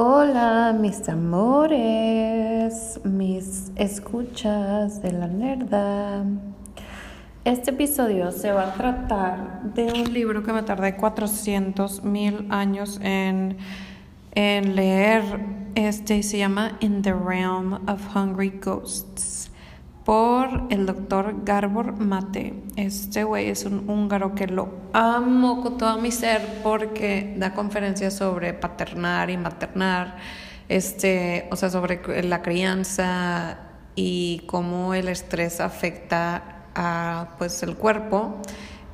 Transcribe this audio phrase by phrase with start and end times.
[0.00, 6.24] Hola, mis amores, mis escuchas de la nerda.
[7.44, 13.00] Este episodio se va a tratar de un libro que me tardé 400 mil años
[13.02, 13.56] en,
[14.36, 15.24] en leer.
[15.74, 19.47] Este se llama In the Realm of Hungry Ghosts
[20.08, 22.54] por el doctor Garbor Mate.
[22.76, 28.14] Este güey es un húngaro que lo amo con todo mi ser porque da conferencias
[28.14, 30.16] sobre paternar y maternar,
[30.70, 33.58] este, o sea, sobre la crianza
[33.96, 38.40] y cómo el estrés afecta a pues el cuerpo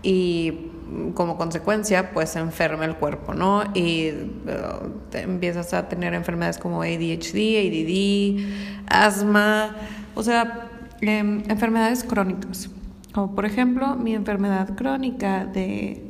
[0.03, 0.73] y
[1.15, 3.63] como consecuencia pues enferma el cuerpo, ¿no?
[3.73, 9.77] Y uh, empiezas a tener enfermedades como ADHD, ADD, asma,
[10.17, 12.71] o sea, Em, enfermedades crónicas,
[13.13, 16.03] como por ejemplo mi enfermedad crónica de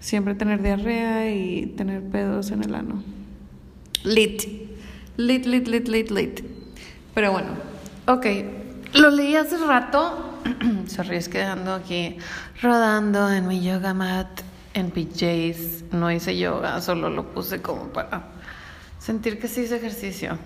[0.00, 3.02] siempre tener diarrea y tener pedos en el ano.
[4.04, 4.42] Lit,
[5.16, 6.40] lit, lit, lit, lit, lit.
[7.14, 7.48] Pero bueno,
[8.06, 8.26] ok,
[8.94, 10.40] lo leí hace rato,
[10.86, 12.18] sorry, es quedando aquí
[12.62, 14.42] rodando en mi yoga mat
[14.74, 18.26] en PJs, no hice yoga, solo lo puse como para
[18.98, 20.38] sentir que sí hice ejercicio.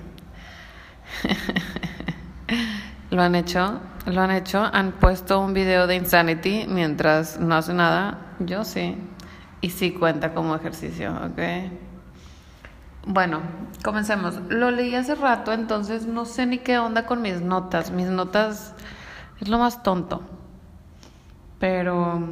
[3.11, 7.75] Lo han hecho, lo han hecho, han puesto un video de Insanity mientras no hace
[7.75, 8.19] nada.
[8.39, 8.97] Yo sí.
[9.61, 11.41] Y sí cuenta como ejercicio, ¿ok?
[13.07, 13.41] Bueno,
[13.83, 14.41] comencemos.
[14.49, 17.91] Lo leí hace rato, entonces no sé ni qué onda con mis notas.
[17.91, 18.75] Mis notas
[19.41, 20.23] es lo más tonto.
[21.59, 22.23] Pero,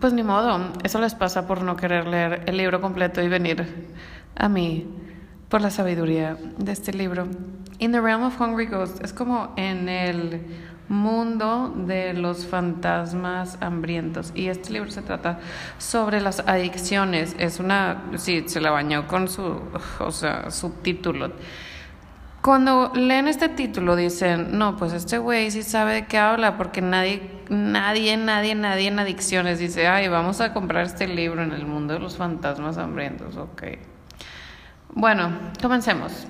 [0.00, 3.90] pues ni modo, eso les pasa por no querer leer el libro completo y venir
[4.34, 4.86] a mí
[5.48, 7.26] por la sabiduría de este libro.
[7.78, 10.40] In the Realm of Hungry Ghosts es como en el
[10.88, 14.32] mundo de los fantasmas hambrientos.
[14.34, 15.38] Y este libro se trata
[15.78, 17.36] sobre las adicciones.
[17.38, 19.60] Es una, sí, se la bañó con su,
[20.00, 21.32] o sea, subtítulo.
[22.42, 26.80] Cuando leen este título dicen, no, pues este güey sí sabe de qué habla, porque
[26.80, 31.66] nadie, nadie, nadie, nadie en adicciones dice, ay, vamos a comprar este libro en el
[31.66, 33.62] mundo de los fantasmas hambrientos, ok.
[34.94, 36.26] Bueno, comencemos.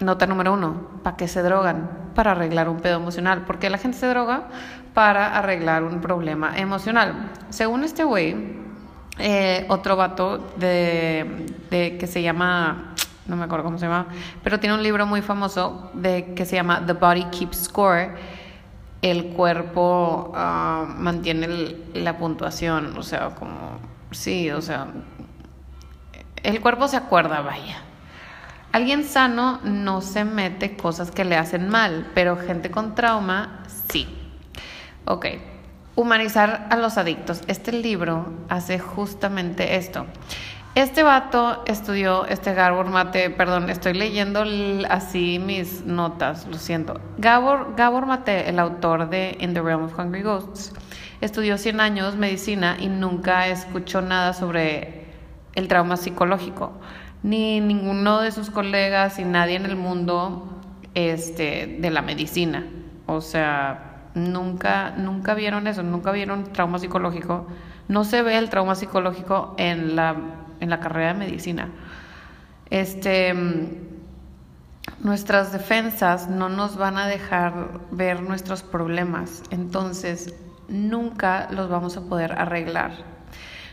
[0.00, 1.88] Nota número uno, ¿para qué se drogan?
[2.14, 3.42] Para arreglar un pedo emocional.
[3.42, 4.48] ¿Por qué la gente se droga?
[4.92, 7.30] Para arreglar un problema emocional.
[7.50, 8.36] Según este güey,
[9.18, 12.94] eh, otro vato de, que se llama,
[13.26, 14.06] no me acuerdo cómo se llama,
[14.42, 18.16] pero tiene un libro muy famoso de, que se llama The Body Keeps Score.
[19.00, 23.78] El cuerpo ah, mantiene la puntuación, o sea, como,
[24.10, 24.88] sí, o sea,
[26.42, 27.82] el cuerpo se acuerda, vaya.
[28.74, 34.08] Alguien sano no se mete cosas que le hacen mal, pero gente con trauma sí.
[35.04, 35.26] Ok,
[35.94, 37.42] humanizar a los adictos.
[37.46, 40.06] Este libro hace justamente esto.
[40.74, 44.44] Este vato estudió, este Gabor Mate, perdón, estoy leyendo
[44.90, 47.00] así mis notas, lo siento.
[47.16, 50.72] Gabor, Gabor Mate, el autor de In the Realm of Hungry Ghosts,
[51.20, 55.04] estudió 100 años medicina y nunca escuchó nada sobre
[55.54, 56.72] el trauma psicológico.
[57.24, 60.60] Ni ninguno de sus colegas y nadie en el mundo
[60.94, 62.64] este, de la medicina.
[63.06, 67.48] O sea, nunca, nunca vieron eso, nunca vieron trauma psicológico.
[67.88, 70.14] No se ve el trauma psicológico en la,
[70.60, 71.68] en la carrera de medicina.
[72.70, 73.34] Este,
[75.00, 80.34] nuestras defensas no nos van a dejar ver nuestros problemas, entonces
[80.68, 82.92] nunca los vamos a poder arreglar.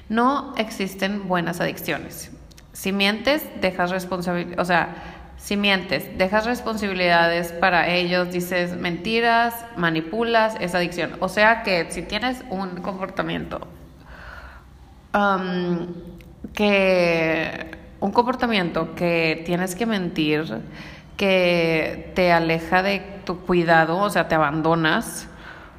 [0.09, 2.31] No existen buenas adicciones.
[2.73, 4.95] Si mientes, dejas responsabilidad, o sea,
[5.37, 11.15] si mientes, dejas responsabilidades para ellos, dices mentiras, manipulas, es adicción.
[11.19, 13.67] O sea que si tienes un comportamiento
[16.53, 20.61] que un comportamiento que tienes que mentir,
[21.17, 25.27] que te aleja de tu cuidado, o sea, te abandonas,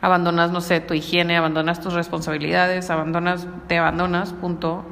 [0.01, 4.85] abandonas, no sé, tu higiene, abandonas tus responsabilidades, abandonas, te abandonas, punto.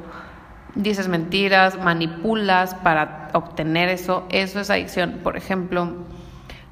[0.75, 5.19] Dices mentiras, manipulas para obtener eso, eso es adicción.
[5.23, 5.93] Por ejemplo,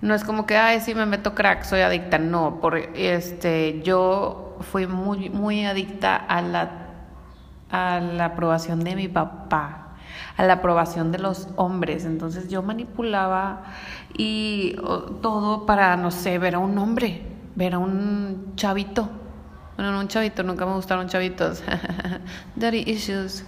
[0.01, 2.17] no es como que, ay, sí me meto crack, soy adicta.
[2.17, 6.69] No, por este, yo fui muy, muy adicta a la,
[7.71, 9.95] a la aprobación de mi papá,
[10.37, 12.05] a la aprobación de los hombres.
[12.05, 13.63] Entonces yo manipulaba
[14.17, 14.75] y
[15.21, 19.09] todo para, no sé, ver a un hombre ver a un chavito.
[19.75, 21.61] Bueno, no un chavito, nunca me gustaron chavitos.
[22.55, 23.43] Daddy issues.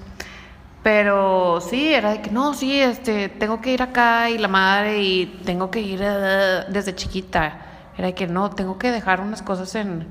[0.84, 5.04] Pero sí, era de que no, sí, este, tengo que ir acá y la madre
[5.04, 7.62] y tengo que ir eh, desde chiquita.
[7.98, 10.08] Era de que no, tengo que dejar unas cosas en,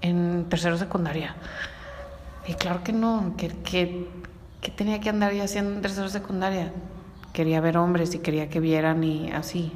[0.00, 1.36] en tercero secundaria.
[2.48, 6.72] Y claro que no, que, que, tenía que andar ya haciendo en tercero secundaria.
[7.32, 9.72] quería ver hombres y quería que vieran y así.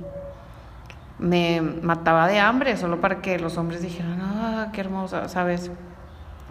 [1.18, 5.70] Me mataba de hambre solo para que los hombres dijeran, ah, qué hermosa, ¿sabes?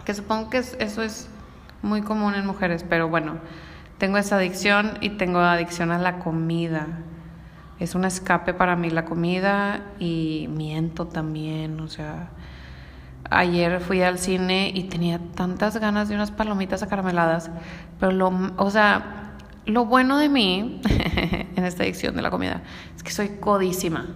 [0.06, 1.28] Que supongo que eso es
[1.86, 3.38] muy común en mujeres, pero bueno,
[3.98, 6.86] tengo esa adicción y tengo adicción a la comida.
[7.78, 12.30] Es un escape para mí la comida y miento también, o sea,
[13.30, 17.50] ayer fui al cine y tenía tantas ganas de unas palomitas acarameladas,
[17.98, 19.34] pero lo, o sea,
[19.66, 20.80] lo bueno de mí
[21.56, 22.62] en esta adicción de la comida
[22.94, 24.06] es que soy codísima.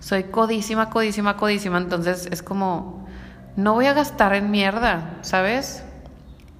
[0.00, 3.06] Soy codísima, codísima, codísima, entonces es como
[3.56, 5.84] no voy a gastar en mierda, ¿sabes?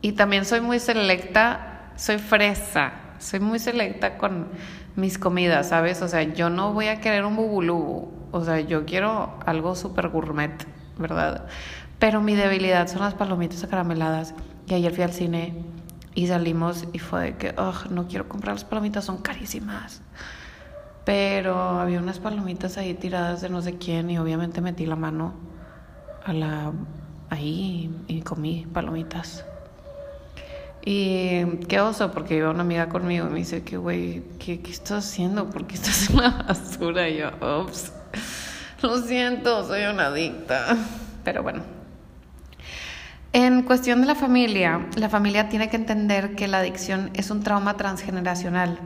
[0.02, 4.48] Y también soy muy selecta, soy fresa, soy muy selecta con
[4.96, 6.02] mis comidas, ¿sabes?
[6.02, 10.08] O sea, yo no voy a querer un bubulú, o sea, yo quiero algo súper
[10.08, 10.66] gourmet,
[10.98, 11.46] ¿verdad?
[12.00, 14.34] Pero mi debilidad son las palomitas acarameladas.
[14.66, 15.54] Y ayer fui al cine
[16.14, 20.02] y salimos y fue de que, oh, no quiero comprar las palomitas, son carísimas.
[21.04, 25.34] Pero había unas palomitas ahí tiradas de no sé quién y obviamente metí la mano
[26.24, 26.72] a la
[27.30, 29.44] ahí y comí palomitas.
[30.84, 34.70] Y qué oso, porque iba una amiga conmigo y me dice que, güey, ¿qué, ¿qué,
[34.72, 35.48] estás haciendo?
[35.48, 37.08] ¿Por qué estás en la basura?
[37.08, 37.30] Y yo,
[37.62, 37.92] ups,
[38.82, 40.76] lo siento, soy una adicta.
[41.24, 41.62] Pero bueno.
[43.32, 47.42] En cuestión de la familia, la familia tiene que entender que la adicción es un
[47.42, 48.78] trauma transgeneracional.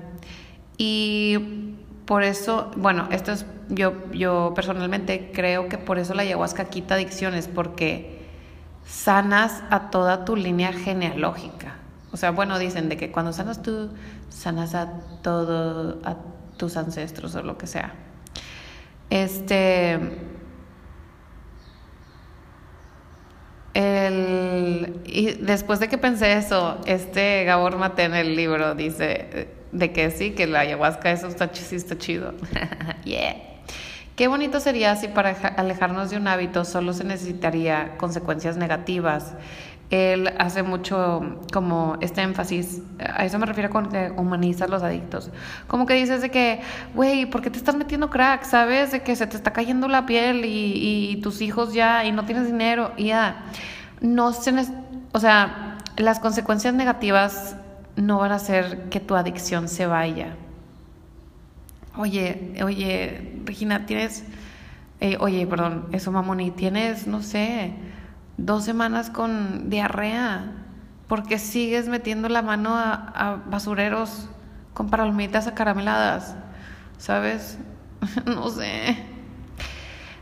[0.77, 6.67] Y por eso, bueno, esto es, yo, yo personalmente creo que por eso la ayahuasca
[6.67, 8.21] quita adicciones, porque
[8.87, 11.75] sanas a toda tu línea genealógica.
[12.17, 13.91] O sea, bueno, dicen de que cuando sanas tú,
[14.31, 14.89] sanas a
[15.23, 16.17] todo, a
[16.57, 17.93] tus ancestros o lo que sea.
[19.11, 19.99] Este.
[23.75, 29.93] El, y después de que pensé eso, este Gabor Mate en el libro dice de
[29.93, 32.33] que sí, que la ayahuasca eso está, sí está chido.
[33.05, 33.37] yeah.
[34.17, 39.35] Qué bonito sería si para alejarnos de un hábito solo se necesitaría consecuencias negativas
[39.91, 45.31] él hace mucho como este énfasis, a eso me refiero con que humaniza los adictos.
[45.69, 46.61] Como que dices de que,
[46.95, 48.43] güey, ¿por qué te estás metiendo crack?
[48.45, 48.91] ¿Sabes?
[48.93, 52.47] De que se te está cayendo la piel y, tus hijos ya, y no tienes
[52.47, 53.45] dinero, y ya.
[54.01, 54.53] No se,
[55.13, 57.57] o sea, las consecuencias negativas
[57.95, 60.35] no van a hacer que tu adicción se vaya.
[61.97, 64.25] Oye, oye, Regina, tienes,
[65.01, 67.73] eh, oye, perdón, eso mamoni, tienes, no sé,
[68.37, 70.53] dos semanas con diarrea
[71.09, 74.29] porque sigues metiendo la mano a, basureros
[74.75, 76.37] con palomitas acarameladas,
[76.99, 77.59] ¿sabes?
[78.27, 78.97] no sé.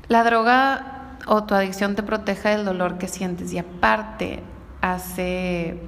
[0.08, 4.43] La droga o tu adicción te protege del dolor que sientes y aparte
[4.82, 5.81] hace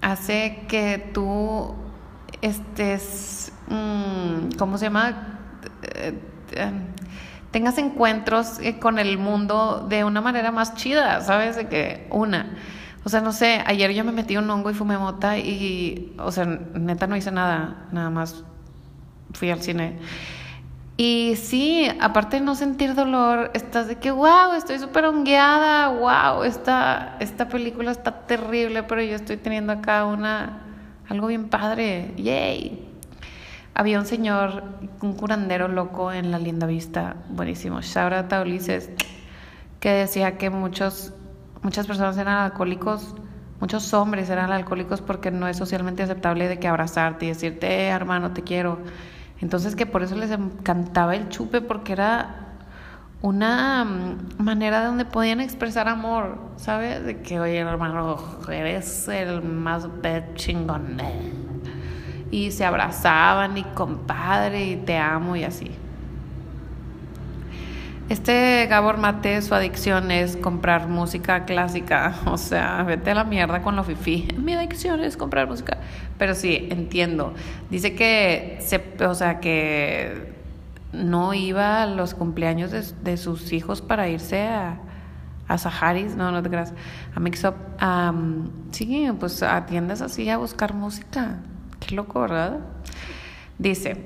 [0.00, 1.74] hace que tú
[2.40, 5.38] estés, mm, ¿cómo se llama?
[7.50, 11.56] Tengas encuentros eh, con el mundo de una manera más chida, ¿sabes?
[11.56, 12.56] De que una.
[13.04, 16.30] O sea, no sé, ayer yo me metí un hongo y fumé mota y, o
[16.30, 18.44] sea, neta no hice nada, nada más
[19.32, 19.98] fui al cine.
[20.96, 26.42] Y sí, aparte de no sentir dolor, estás de que, wow, estoy súper hongueada, wow,
[26.42, 30.64] esta, esta película está terrible, pero yo estoy teniendo acá una,
[31.08, 32.87] algo bien padre, yay.
[33.78, 34.64] Había un señor,
[35.02, 38.90] un curandero loco en la linda vista, buenísimo, Shout Ulises,
[39.78, 41.12] que decía que muchos,
[41.62, 43.14] muchas personas eran alcohólicos,
[43.60, 47.88] muchos hombres eran alcohólicos porque no es socialmente aceptable de que abrazarte y decirte, eh,
[47.90, 48.80] hermano, te quiero.
[49.40, 52.48] Entonces que por eso les encantaba el chupe porque era
[53.22, 57.04] una mm, manera de donde podían expresar amor, ¿sabes?
[57.04, 59.86] De que, oye, hermano, eres el más
[60.34, 60.96] chingón
[62.30, 65.70] y se abrazaban y compadre y te amo y así.
[68.08, 72.14] Este Gabor Mate, su adicción es comprar música clásica.
[72.24, 74.28] O sea, vete a la mierda con lo fifi.
[74.38, 75.76] Mi adicción es comprar música.
[76.16, 77.34] Pero sí, entiendo.
[77.68, 80.32] Dice que, se, o sea, que
[80.92, 84.78] no iba a los cumpleaños de, sus hijos para irse a,
[85.46, 86.16] a Saharis.
[86.16, 86.72] No, no te creas.
[87.14, 87.56] A Mix Up.
[88.70, 91.40] sí, pues a tiendas así a buscar música.
[91.80, 92.60] Qué loco, ¿verdad?
[93.58, 93.96] Dice,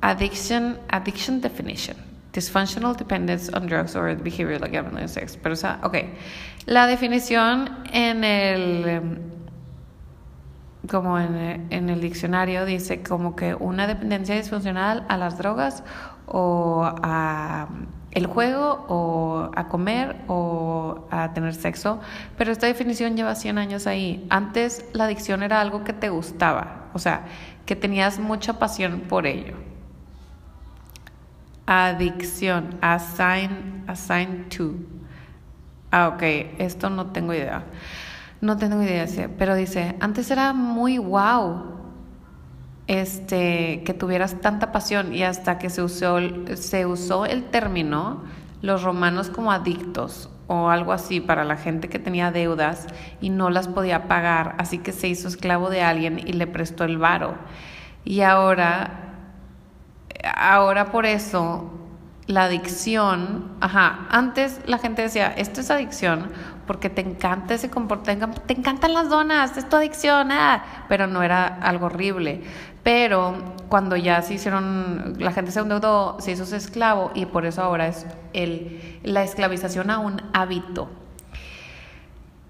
[0.00, 1.96] addiction, addiction definition.
[2.32, 5.36] Dysfunctional dependence on drugs or behavior like gambling sex.
[5.36, 5.96] Pero, o sea, ok.
[6.66, 9.18] La definición en el em,
[10.88, 15.82] como en, en, el diccionario dice como que una dependencia disfuncional a las drogas
[16.26, 17.68] o a
[18.14, 22.00] el juego o a comer o a tener sexo,
[22.38, 24.24] pero esta definición lleva 100 años ahí.
[24.30, 27.26] Antes la adicción era algo que te gustaba, o sea,
[27.66, 29.56] que tenías mucha pasión por ello.
[31.66, 34.74] Adicción, assign, assign to.
[35.90, 36.22] Ah, ok,
[36.58, 37.64] esto no tengo idea.
[38.40, 39.06] No tengo idea,
[39.38, 41.73] pero dice, antes era muy wow
[42.86, 46.18] este, que tuvieras tanta pasión y hasta que se usó,
[46.54, 48.22] se usó el término
[48.60, 52.86] los romanos como adictos o algo así para la gente que tenía deudas
[53.20, 56.84] y no las podía pagar, así que se hizo esclavo de alguien y le prestó
[56.84, 57.36] el varo.
[58.04, 59.14] Y ahora,
[60.34, 61.70] ahora por eso
[62.26, 66.30] la adicción, ajá, antes la gente decía, esto es adicción
[66.66, 71.22] porque te encanta ese comportamiento, te encantan las donas, es tu adicción, ah", pero no
[71.22, 72.42] era algo horrible.
[72.84, 73.34] Pero
[73.68, 77.88] cuando ya se hicieron, la gente se endeudó, se hizo esclavo y por eso ahora
[77.88, 80.88] es el, la esclavización a un hábito.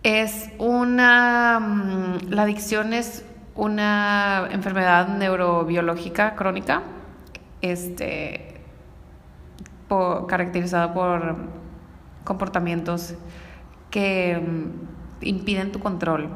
[0.02, 3.24] Es una, mm, la adicción es
[3.54, 6.82] una enfermedad neurobiológica crónica,
[7.62, 8.60] este,
[10.26, 11.36] caracterizada por
[12.24, 13.14] comportamientos
[13.90, 16.28] que mm, impiden tu control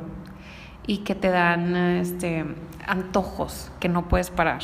[0.87, 2.45] y que te dan este,
[2.89, 4.63] antojos que no puedes parar.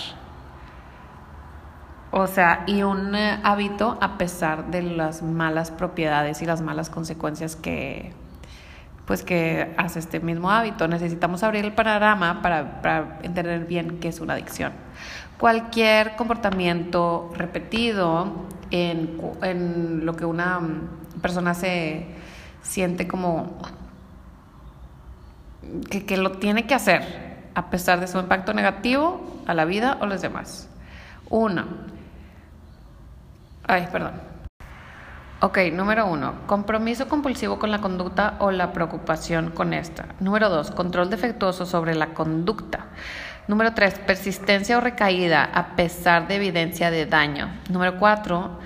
[2.11, 6.89] O sea, y un eh, hábito a pesar de las malas propiedades y las malas
[6.89, 8.13] consecuencias que
[9.05, 10.89] pues que hace este mismo hábito.
[10.89, 14.73] Necesitamos abrir el panorama para, para entender bien qué es una adicción.
[15.39, 20.61] Cualquier comportamiento repetido en, en lo que una
[21.21, 22.07] persona se
[22.63, 23.59] siente como
[25.91, 29.99] que, que lo tiene que hacer a pesar de su impacto negativo a la vida
[30.01, 30.69] o los demás.
[31.31, 31.65] Uno.
[33.67, 34.35] Ay, perdón.
[35.41, 40.07] Ok, número uno, compromiso compulsivo con la conducta o la preocupación con esta.
[40.21, 42.87] Número dos, control defectuoso sobre la conducta.
[43.47, 47.51] Número tres, persistencia o recaída a pesar de evidencia de daño.
[47.69, 48.59] Número cuatro,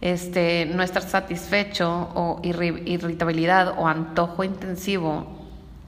[0.00, 5.43] este, no estar satisfecho o irritabilidad o antojo intensivo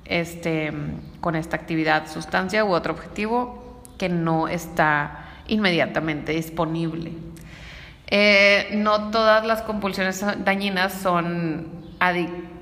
[0.09, 0.73] este,
[1.21, 7.13] con esta actividad, sustancia u otro objetivo que no está inmediatamente disponible.
[8.09, 11.67] Eh, no todas las compulsiones dañinas son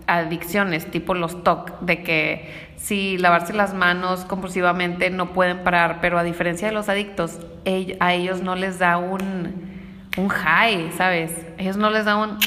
[0.07, 6.19] adicciones, tipo los TOC, de que si lavarse las manos compulsivamente no pueden parar, pero
[6.19, 7.41] a diferencia de los adictos,
[8.01, 9.55] a ellos no les da un,
[10.17, 11.33] un high, ¿sabes?
[11.59, 12.39] A ellos no les da un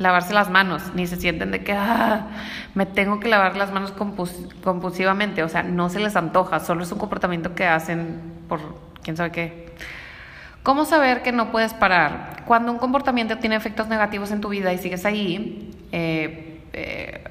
[0.00, 2.26] lavarse las manos, ni se sienten de que ah,
[2.74, 6.90] me tengo que lavar las manos compulsivamente, o sea, no se les antoja, solo es
[6.90, 8.60] un comportamiento que hacen por
[9.02, 9.70] quién sabe qué.
[10.62, 12.44] ¿Cómo saber que no puedes parar?
[12.46, 17.24] Cuando un comportamiento tiene efectos negativos en tu vida y sigues ahí, eh, eh,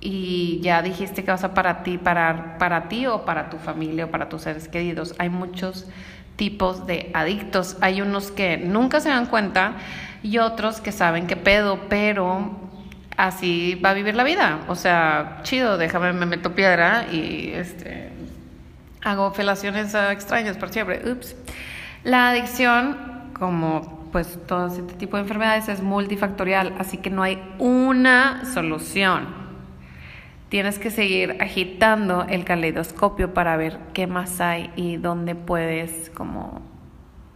[0.00, 4.06] y ya dijiste que vas a para ti, parar para ti o para tu familia
[4.06, 5.14] o para tus seres queridos.
[5.18, 5.86] Hay muchos
[6.36, 7.76] tipos de adictos.
[7.82, 9.74] Hay unos que nunca se dan cuenta
[10.22, 12.50] y otros que saben qué pedo, pero
[13.16, 14.60] así va a vivir la vida.
[14.68, 18.10] O sea, chido, déjame, me meto piedra y este,
[19.02, 21.10] hago felaciones extrañas por siempre.
[21.10, 21.36] Ups.
[22.04, 22.96] La adicción,
[23.38, 29.40] como pues todo este tipo de enfermedades, es multifactorial, así que no hay una solución.
[30.48, 36.60] Tienes que seguir agitando el caleidoscopio para ver qué más hay y dónde puedes como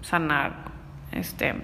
[0.01, 0.73] sanar
[1.13, 1.55] este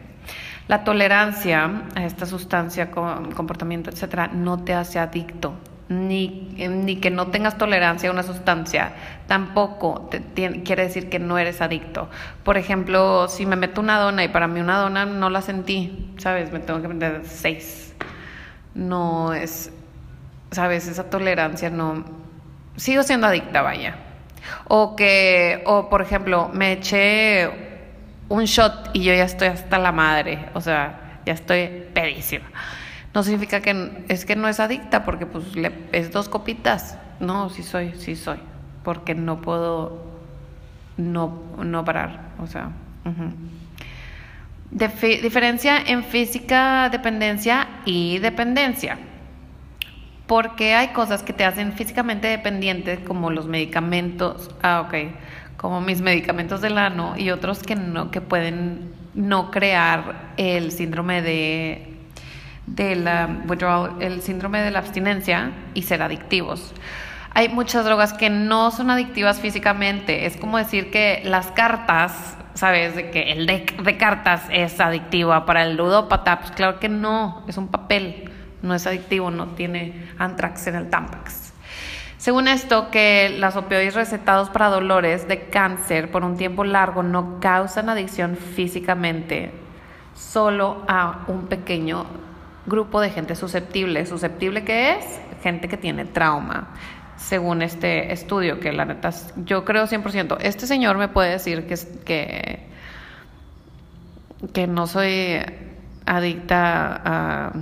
[0.70, 5.54] la tolerancia a esta sustancia, comportamiento, etcétera, no te hace adicto.
[5.88, 8.92] Ni, ni que no tengas tolerancia a una sustancia,
[9.26, 10.22] tampoco te,
[10.62, 12.08] quiere decir que no eres adicto.
[12.44, 16.14] Por ejemplo, si me meto una dona y para mí una dona no la sentí,
[16.18, 16.52] ¿sabes?
[16.52, 17.92] Me tengo que meter seis.
[18.72, 19.72] No es,
[20.52, 20.86] ¿sabes?
[20.86, 22.04] Esa tolerancia no...
[22.76, 23.96] Sigo siendo adicta, vaya.
[24.68, 27.69] O que, o por ejemplo, me eché
[28.30, 32.46] un shot y yo ya estoy hasta la madre, o sea, ya estoy pedísima.
[33.12, 35.44] No significa que es que no es adicta porque pues
[35.92, 36.96] es dos copitas.
[37.18, 38.38] No, sí soy, sí soy,
[38.84, 40.06] porque no puedo
[40.96, 42.70] no, no parar, o sea.
[44.70, 48.96] diferencia en física dependencia y dependencia
[50.30, 54.94] porque hay cosas que te hacen físicamente dependiente, como los medicamentos, ah, ok,
[55.60, 61.20] como mis medicamentos del ano, y otros que no, que pueden no crear el síndrome
[61.20, 61.98] de,
[62.66, 66.72] de la withdrawal, el síndrome de la abstinencia y ser adictivos.
[67.34, 70.26] Hay muchas drogas que no son adictivas físicamente.
[70.26, 72.96] Es como decir que las cartas, ¿sabes?
[72.96, 76.40] De que el deck de cartas es adictiva para el ludópata.
[76.40, 78.30] Pues claro que no, es un papel
[78.62, 81.39] no es adictivo, no tiene antrax en el Tampax.
[82.20, 87.40] Según esto, que los opioides recetados para dolores de cáncer por un tiempo largo no
[87.40, 89.52] causan adicción físicamente,
[90.14, 92.04] solo a un pequeño
[92.66, 94.04] grupo de gente susceptible.
[94.04, 95.18] ¿Susceptible qué es?
[95.42, 96.68] Gente que tiene trauma,
[97.16, 100.36] según este estudio, que la neta, yo creo 100%.
[100.42, 102.66] Este señor me puede decir que,
[104.52, 105.38] que, no soy
[106.04, 107.52] adicta a,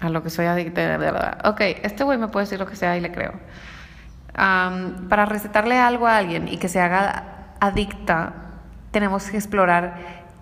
[0.00, 1.38] a lo que soy adicta de verdad.
[1.44, 3.34] Ok, este güey me puede decir lo que sea y le creo
[4.34, 8.32] para recetarle algo a alguien y que se haga adicta,
[8.90, 9.96] tenemos que explorar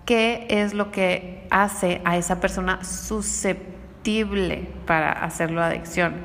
[0.05, 3.72] qué es lo que hace a esa persona susceptible
[4.85, 6.15] para hacerlo adicción.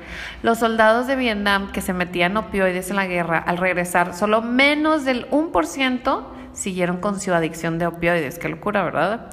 [0.42, 5.04] Los soldados de Vietnam que se metían opioides en la guerra, al regresar, solo menos
[5.04, 8.40] del 1% siguieron con su adicción de opioides.
[8.40, 9.30] Qué locura, ¿verdad?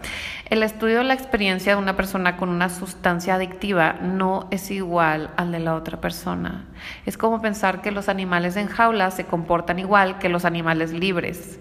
[0.50, 5.32] El estudio de la experiencia de una persona con una sustancia adictiva no es igual
[5.38, 6.66] al de la otra persona.
[7.08, 11.60] Es como pensar que los animales en jaula se comportan igual que los animales libres.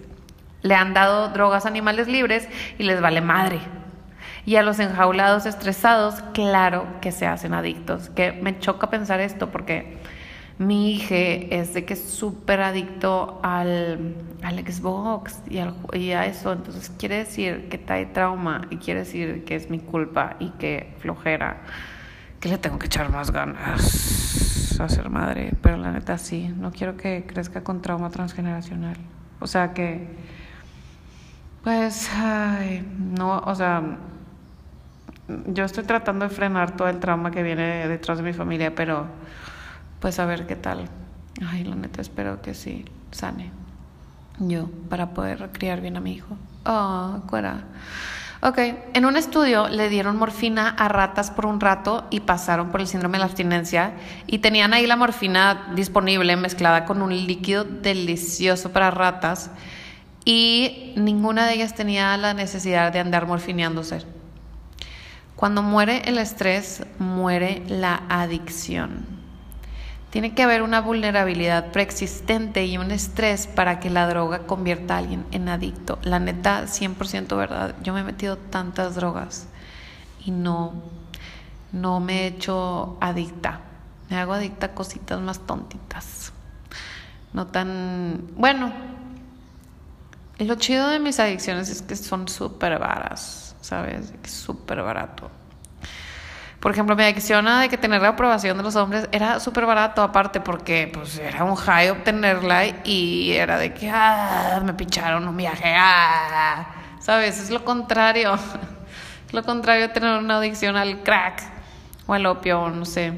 [0.61, 3.59] Le han dado drogas a animales libres y les vale madre.
[4.45, 8.09] Y a los enjaulados estresados, claro que se hacen adictos.
[8.09, 9.97] Que me choca pensar esto porque
[10.57, 16.53] mi hija es de que es súper adicto al, Xbox y a eso.
[16.53, 20.93] Entonces quiere decir que trae trauma y quiere decir que es mi culpa y que
[20.99, 21.61] flojera.
[22.39, 25.53] Que le tengo que echar más ganas a ser madre.
[25.61, 28.97] Pero la neta sí, no quiero que crezca con trauma transgeneracional.
[29.39, 30.07] O sea que,
[31.63, 33.81] pues, ay, no, o sea,
[35.47, 39.07] yo estoy tratando de frenar todo el trauma que viene detrás de mi familia, pero
[39.99, 40.89] pues a ver qué tal.
[41.47, 43.51] Ay, la neta espero que sí sane
[44.39, 46.37] yo para poder criar bien a mi hijo.
[46.65, 47.63] Oh, cuera.
[48.41, 48.59] Ok,
[48.93, 52.87] en un estudio le dieron morfina a ratas por un rato y pasaron por el
[52.87, 53.93] síndrome de la abstinencia
[54.27, 59.49] y tenían ahí la morfina disponible mezclada con un líquido delicioso para ratas
[60.25, 64.05] y ninguna de ellas tenía la necesidad de andar morfineándose.
[65.45, 69.05] Cuando muere el estrés, muere la adicción.
[70.09, 74.97] Tiene que haber una vulnerabilidad preexistente y un estrés para que la droga convierta a
[74.97, 75.99] alguien en adicto.
[76.01, 77.75] La neta, 100% verdad.
[77.83, 79.45] Yo me he metido tantas drogas
[80.25, 80.81] y no,
[81.71, 83.59] no me he hecho adicta.
[84.09, 86.33] Me hago adicta a cositas más tontitas.
[87.33, 88.31] No tan...
[88.35, 88.73] Bueno,
[90.39, 94.13] lo chido de mis adicciones es que son súper varas, ¿sabes?
[94.23, 95.31] Es súper barato.
[96.59, 100.01] Por ejemplo, mi adicción de que tener la aprobación de los hombres era súper barato
[100.01, 105.35] aparte porque pues era un high obtenerla y era de que ah, me pincharon un
[105.35, 106.67] viaje, ah,
[106.99, 107.39] ¿sabes?
[107.39, 108.35] Es lo contrario.
[109.27, 111.43] Es lo contrario de tener una adicción al crack
[112.07, 113.13] o al opio, no sé.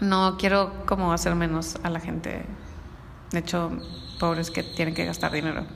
[0.00, 2.44] No quiero como hacer menos a la gente.
[3.30, 3.72] De hecho,
[4.20, 5.66] pobres que tienen que gastar dinero.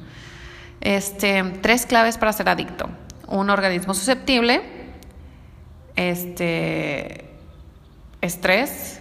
[0.80, 2.88] Este, tres claves para ser adicto.
[3.30, 4.60] Un organismo susceptible,
[5.96, 7.30] este
[8.20, 9.00] estrés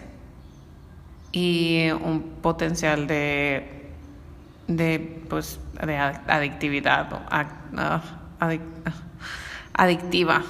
[1.32, 3.92] y un potencial de,
[4.68, 8.02] de pues de adictividad ah,
[9.74, 10.42] adictiva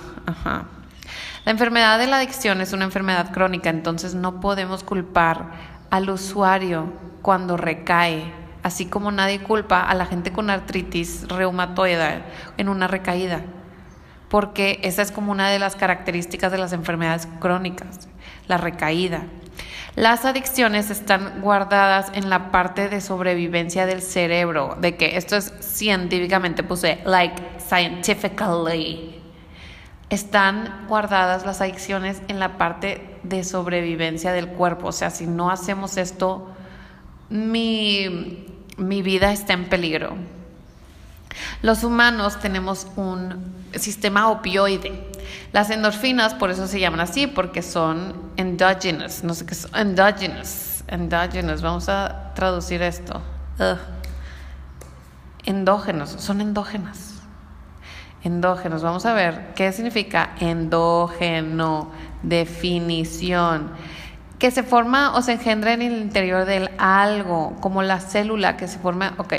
[1.46, 5.52] la enfermedad de la adicción es una enfermedad crónica entonces no podemos culpar
[5.90, 8.32] al usuario cuando recae
[8.64, 12.24] así como nadie culpa a la gente con artritis reumatoide
[12.58, 13.42] en una recaída
[14.30, 18.08] porque esa es como una de las características de las enfermedades crónicas,
[18.48, 19.24] la recaída.
[19.96, 25.52] Las adicciones están guardadas en la parte de sobrevivencia del cerebro, de que esto es
[25.60, 29.20] científicamente, puse, like scientifically.
[30.10, 35.52] Están guardadas las adicciones en la parte de sobrevivencia del cuerpo, o sea, si no
[35.52, 36.50] hacemos esto,
[37.30, 38.46] mi,
[38.78, 40.16] mi vida está en peligro.
[41.62, 45.12] Los humanos tenemos un sistema opioide.
[45.52, 50.84] Las endorfinas, por eso se llaman así, porque son endogenous, no sé qué es, endogenous,
[50.88, 53.22] endogenous, vamos a traducir esto.
[55.46, 57.16] Endógenos, son endógenas.
[58.24, 63.72] Endógenos, vamos a ver qué significa endógeno, definición
[64.38, 68.70] que se forma o se engendra en el interior del algo, como la célula que
[68.70, 69.34] se forma, ok,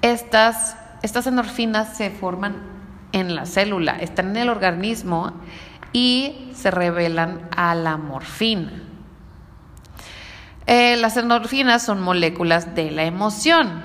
[0.00, 2.71] estas estas endorfinas se forman
[3.12, 5.32] en la célula, están en el organismo
[5.92, 8.82] y se revelan a la morfina.
[10.66, 13.82] Eh, las endorfinas son moléculas de la emoción.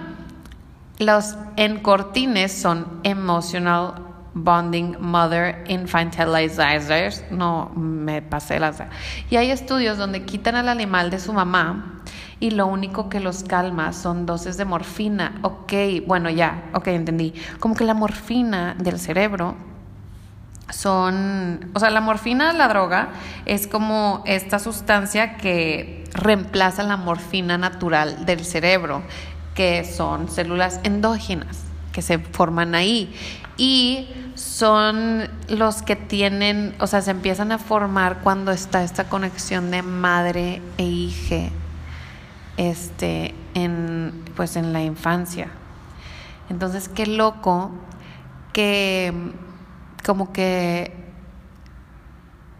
[0.99, 3.95] Los encortines son emotional
[4.33, 7.23] bonding mother infantilizers.
[7.31, 8.81] No me pasé las.
[9.29, 11.96] Y hay estudios donde quitan al animal de su mamá
[12.39, 15.39] y lo único que los calma son dosis de morfina.
[15.41, 15.73] Ok,
[16.05, 17.33] bueno, ya, ok, entendí.
[17.59, 19.55] Como que la morfina del cerebro
[20.69, 23.09] son, o sea, la morfina, la droga,
[23.45, 29.01] es como esta sustancia que reemplaza la morfina natural del cerebro,
[29.55, 33.11] que son células endógenas que se forman ahí
[33.57, 39.71] y son los que tienen, o sea, se empiezan a formar cuando está esta conexión
[39.71, 41.49] de madre e hija
[42.57, 45.49] este en pues en la infancia.
[46.49, 47.71] Entonces, qué loco
[48.53, 49.13] que
[50.05, 51.07] como que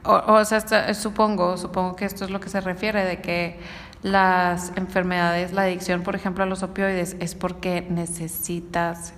[0.08, 3.60] o, sea, supongo, supongo que esto es lo que se refiere de que
[4.04, 9.14] las enfermedades, la adicción, por ejemplo, a los opioides es porque necesitas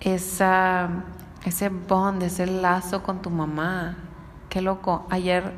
[0.00, 0.88] esa,
[1.44, 3.98] ese bond, ese lazo con tu mamá.
[4.48, 5.06] Qué loco.
[5.10, 5.52] Ayer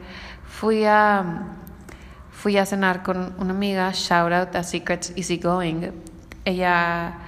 [0.44, 1.58] fui a,
[2.40, 5.92] fui a cenar con una amiga, shout out a Secrets Easy Going.
[6.46, 7.18] Ella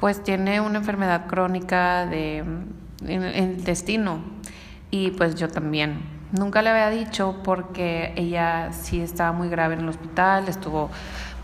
[0.00, 2.42] pues tiene una enfermedad crónica de
[3.06, 4.20] intestino
[4.90, 6.00] y pues yo también.
[6.32, 10.88] Nunca le había dicho porque ella sí estaba muy grave en el hospital, estuvo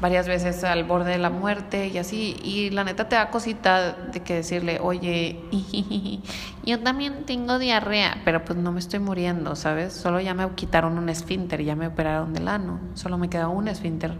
[0.01, 2.37] varias veces al borde de la muerte y así.
[2.43, 5.41] Y la neta te da cosita de que decirle, oye,
[6.65, 9.93] yo también tengo diarrea, pero pues no me estoy muriendo, ¿sabes?
[9.93, 13.69] Solo ya me quitaron un esfínter, ya me operaron del ano, solo me queda un
[13.69, 14.15] esfínter.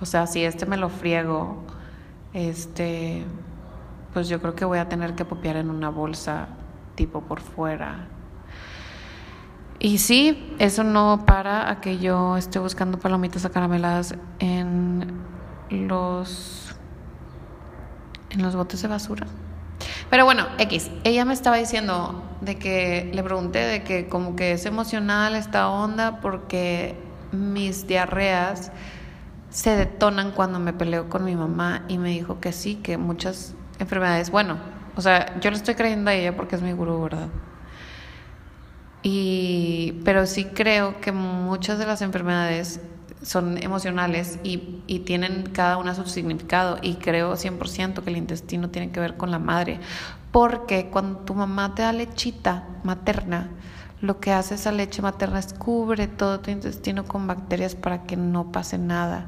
[0.00, 1.62] O sea, si este me lo friego,
[2.32, 3.24] este,
[4.12, 6.48] pues yo creo que voy a tener que popear en una bolsa
[6.94, 8.08] tipo por fuera
[9.80, 15.10] y sí, eso no para a que yo esté buscando palomitas acarameladas en
[15.70, 16.74] los
[18.28, 19.26] en los botes de basura.
[20.10, 24.52] Pero bueno, X, ella me estaba diciendo de que le pregunté de que como que
[24.52, 26.94] es emocional esta onda porque
[27.32, 28.72] mis diarreas
[29.48, 33.54] se detonan cuando me peleo con mi mamá y me dijo que sí, que muchas
[33.78, 34.58] enfermedades, bueno,
[34.94, 37.28] o sea, yo le estoy creyendo a ella porque es mi gurú, ¿verdad?
[39.02, 42.80] Y, pero sí creo que muchas de las enfermedades
[43.22, 46.78] son emocionales y, y, tienen cada una su significado.
[46.82, 49.80] Y creo 100% que el intestino tiene que ver con la madre.
[50.32, 53.50] Porque cuando tu mamá te da lechita materna
[54.00, 58.16] lo que hace esa leche materna es cubre todo tu intestino con bacterias para que
[58.16, 59.26] no pase nada.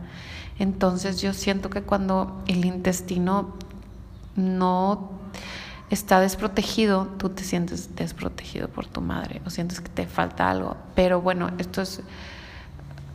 [0.59, 3.55] Entonces yo siento que cuando el intestino
[4.35, 5.11] no
[5.93, 10.77] está desprotegido, tú te sientes desprotegido por tu madre o sientes que te falta algo.
[10.95, 12.03] Pero bueno, esto es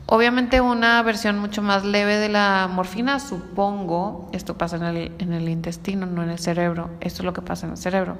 [0.05, 4.29] obviamente una versión mucho más leve de la morfina, supongo.
[4.31, 6.91] Esto pasa en el, en el intestino, no en el cerebro.
[7.01, 8.17] Esto es lo que pasa en el cerebro.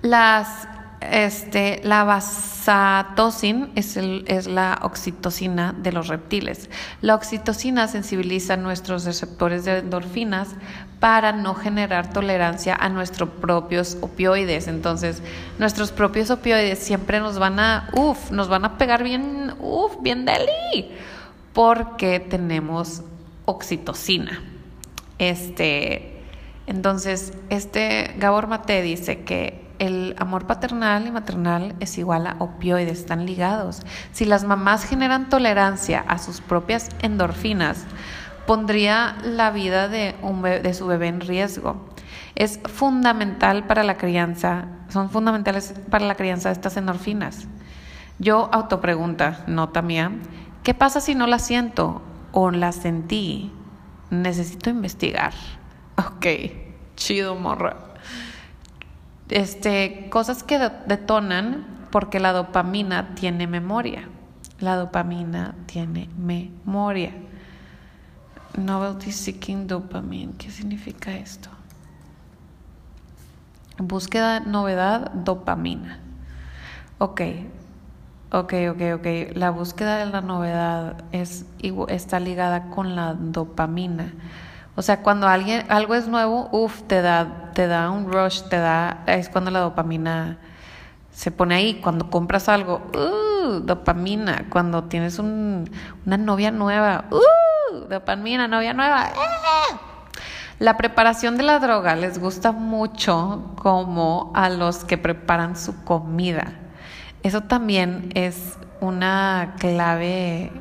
[0.00, 0.66] Las
[1.00, 6.68] este, la vasatosin es, es la oxitocina de los reptiles.
[7.00, 10.48] La oxitocina sensibiliza nuestros receptores de endorfinas
[11.00, 14.68] para no generar tolerancia a nuestros propios opioides.
[14.68, 15.22] Entonces,
[15.58, 20.26] nuestros propios opioides siempre nos van a, uff, nos van a pegar bien, uff, bien
[20.26, 20.92] deli,
[21.54, 23.02] porque tenemos
[23.46, 24.42] oxitocina.
[25.18, 26.22] Este,
[26.66, 32.98] entonces, este Gabor Mate dice que el amor paternal y maternal es igual a opioides,
[32.98, 33.80] están ligados.
[34.12, 37.86] Si las mamás generan tolerancia a sus propias endorfinas,
[38.46, 41.88] pondría la vida de, un de su bebé en riesgo.
[42.34, 47.46] Es fundamental para la crianza, son fundamentales para la crianza estas endorfinas.
[48.18, 50.12] Yo autopregunta, nota mía,
[50.62, 53.52] ¿qué pasa si no la siento o la sentí?
[54.10, 55.32] Necesito investigar.
[56.00, 56.26] Ok,
[56.96, 57.76] chido morra
[59.30, 64.08] este, cosas que detonan porque la dopamina tiene memoria.
[64.58, 67.12] La dopamina tiene memoria.
[68.56, 70.32] Novelty Seeking Dopamine.
[70.38, 71.48] ¿Qué significa esto?
[73.78, 76.00] Búsqueda, novedad, dopamina.
[76.98, 77.22] Ok,
[78.30, 79.06] ok, ok, ok.
[79.34, 81.46] La búsqueda de la novedad es,
[81.88, 84.12] está ligada con la dopamina.
[84.76, 88.58] O sea, cuando alguien, algo es nuevo, uff, te da, te da un rush, te
[88.58, 90.38] da, es cuando la dopamina
[91.10, 91.80] se pone ahí.
[91.80, 94.46] Cuando compras algo, uh, dopamina.
[94.50, 95.70] Cuando tienes un,
[96.04, 97.20] una novia nueva, uh,
[97.88, 99.08] dopamina, novia nueva.
[99.08, 99.76] ¡eh!
[100.58, 106.52] La preparación de la droga les gusta mucho como a los que preparan su comida.
[107.22, 110.52] Eso también es una clave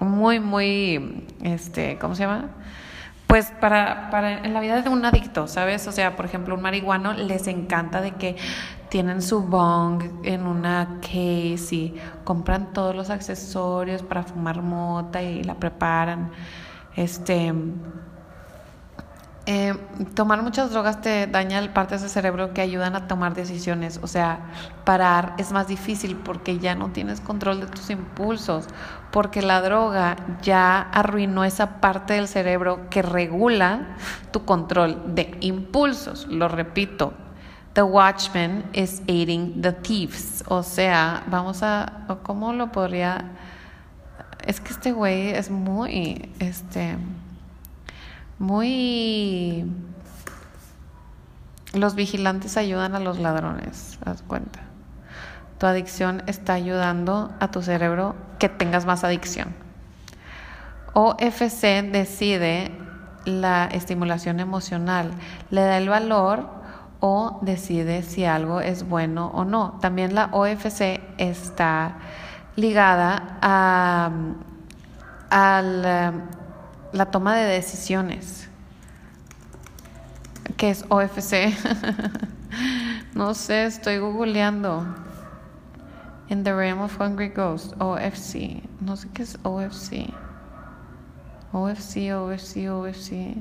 [0.00, 2.50] muy, muy, este, ¿cómo se llama?
[3.26, 5.86] pues para, para en la vida de un adicto, ¿sabes?
[5.88, 8.36] O sea, por ejemplo, un marihuano les encanta de que
[8.88, 15.42] tienen su bong en una case y compran todos los accesorios para fumar mota y
[15.44, 16.30] la preparan.
[16.94, 17.52] Este
[19.48, 19.74] eh,
[20.14, 24.00] tomar muchas drogas te daña partes del cerebro que ayudan a tomar decisiones.
[24.02, 24.40] O sea,
[24.84, 28.66] parar es más difícil porque ya no tienes control de tus impulsos,
[29.12, 33.96] porque la droga ya arruinó esa parte del cerebro que regula
[34.32, 36.26] tu control de impulsos.
[36.26, 37.14] Lo repito,
[37.76, 40.42] The Watchman is aiding the thieves.
[40.48, 43.32] O sea, vamos a, ¿cómo lo podría?
[44.46, 46.96] Es que este güey es muy, este
[48.38, 49.70] muy...
[51.74, 54.60] Los vigilantes ayudan a los ladrones, haz cuenta.
[55.58, 59.54] Tu adicción está ayudando a tu cerebro que tengas más adicción.
[60.94, 62.72] OFC decide
[63.26, 65.10] la estimulación emocional,
[65.50, 66.55] le da el valor
[67.00, 69.78] o decide si algo es bueno o no.
[69.80, 71.96] También la OFC está
[72.56, 74.10] ligada a,
[75.30, 76.26] al
[76.92, 78.48] la toma de decisiones.
[80.56, 81.54] ¿Qué es OFC?
[83.14, 84.86] no sé, estoy googleando.
[86.28, 88.62] In the Realm of Hungry Ghost, OFC.
[88.80, 90.12] No sé qué es OFC.
[91.52, 93.36] OFC, OFC, OFC.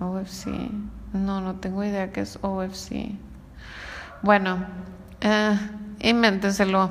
[0.00, 0.70] OFC.
[1.14, 3.12] No, no tengo idea qué es OFC.
[4.22, 4.66] Bueno,
[5.20, 5.56] eh,
[6.00, 6.90] invéntenselo.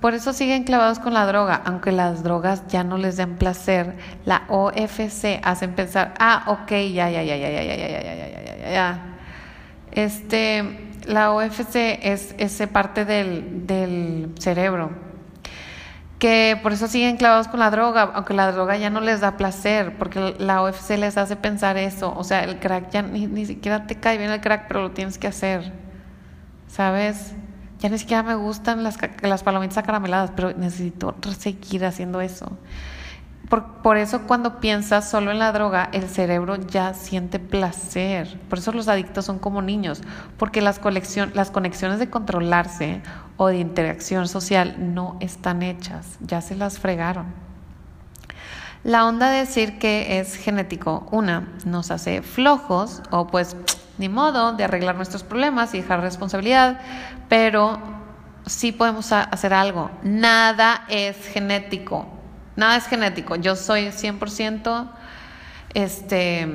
[0.00, 3.96] Por eso siguen clavados con la droga, aunque las drogas ya no les den placer.
[4.24, 8.42] La OFC hacen pensar, ah, ok, ya, ya, ya, ya, ya, ya, ya, ya, ya,
[8.44, 9.00] ya, ya, ya.
[9.90, 15.11] Este, la OFC es esa parte del, del cerebro
[16.22, 19.36] que por eso siguen clavados con la droga, aunque la droga ya no les da
[19.36, 22.14] placer, porque la OFC les hace pensar eso.
[22.16, 24.92] O sea, el crack ya ni, ni siquiera te cae bien el crack, pero lo
[24.92, 25.72] tienes que hacer.
[26.68, 27.34] ¿Sabes?
[27.80, 32.56] ya ni siquiera me gustan las, las palomitas acarameladas, pero necesito seguir haciendo eso.
[33.82, 38.40] Por, eso cuando piensas solo en la droga, el cerebro ya siente placer.
[38.48, 40.00] Por eso los adictos son como niños,
[40.38, 40.80] porque las,
[41.34, 43.02] las conexiones de controlarse
[43.36, 47.26] o de interacción social no están hechas, ya se las fregaron.
[48.84, 53.54] La onda de decir que es genético, una, nos hace flojos o pues
[53.98, 56.80] ni modo de arreglar nuestros problemas y dejar responsabilidad,
[57.28, 57.78] pero
[58.46, 59.90] sí podemos hacer algo.
[60.02, 62.06] Nada es genético,
[62.56, 63.36] nada es genético.
[63.36, 64.88] Yo soy 100%
[65.74, 66.48] este,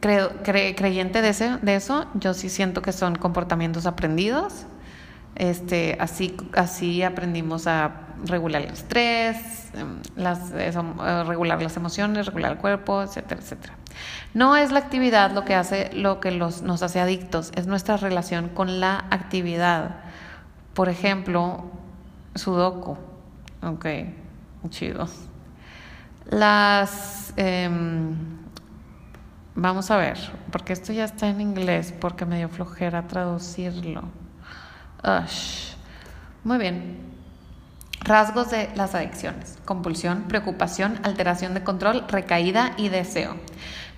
[0.00, 2.06] creyente de, de eso.
[2.14, 4.66] Yo sí siento que son comportamientos aprendidos.
[5.36, 9.36] Este, así, así aprendimos a regular el estrés,
[9.74, 10.72] em, las, eh,
[11.26, 13.74] regular las emociones, regular el cuerpo, etcétera, etcétera.
[14.32, 17.98] No es la actividad lo que hace lo que los, nos hace adictos, es nuestra
[17.98, 19.96] relación con la actividad.
[20.72, 21.64] Por ejemplo,
[22.34, 22.96] Sudoku.
[23.62, 23.86] Ok,
[24.70, 25.06] chido.
[26.30, 27.32] Las.
[27.36, 28.16] Em,
[29.54, 30.18] vamos a ver,
[30.50, 34.04] porque esto ya está en inglés, porque me dio flojera traducirlo.
[36.44, 37.16] Muy bien.
[38.00, 39.58] Rasgos de las adicciones.
[39.64, 43.36] Compulsión, preocupación, alteración de control, recaída y deseo.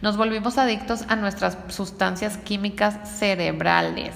[0.01, 4.15] Nos volvimos adictos a nuestras sustancias químicas cerebrales.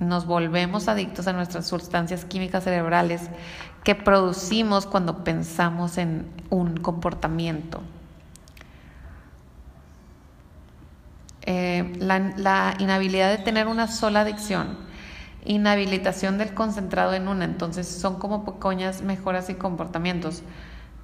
[0.00, 3.30] Nos volvemos adictos a nuestras sustancias químicas cerebrales
[3.84, 7.82] que producimos cuando pensamos en un comportamiento.
[11.42, 14.78] Eh, la, inhabilidad de tener una sola adicción,
[15.44, 20.42] inhabilitación del concentrado en una, entonces son como pequeñas mejoras y comportamientos.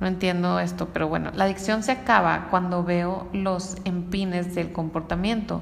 [0.00, 5.60] No entiendo esto, pero bueno, la adicción se acaba cuando veo los empines del comportamiento,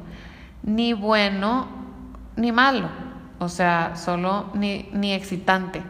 [0.62, 1.66] ni bueno
[2.36, 2.88] ni malo,
[3.40, 5.82] o sea, solo ni, ni excitante,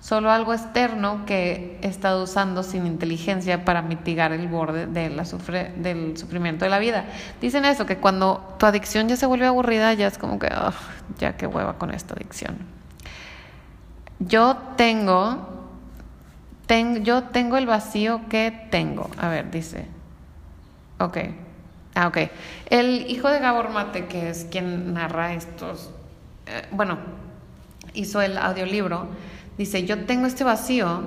[0.00, 4.86] solo algo externo que he estado usando sin inteligencia para mitigar el borde
[5.24, 7.04] sufre, del sufrimiento de la vida.
[7.40, 10.48] Dicen eso, que cuando tu adicción ya se vuelve aburrida, ya es como que,
[11.18, 12.58] ya qué hueva con esta adicción.
[14.18, 15.60] Yo tengo
[17.02, 19.10] yo tengo el vacío que tengo.
[19.18, 19.86] A ver, dice.
[20.98, 21.18] Ok.
[21.94, 22.18] Ah, ok.
[22.66, 25.90] El hijo de Gabor Mate, que es quien narra estos,
[26.46, 26.98] eh, bueno,
[27.94, 29.08] hizo el audiolibro,
[29.60, 31.02] dice, yo tengo este vacío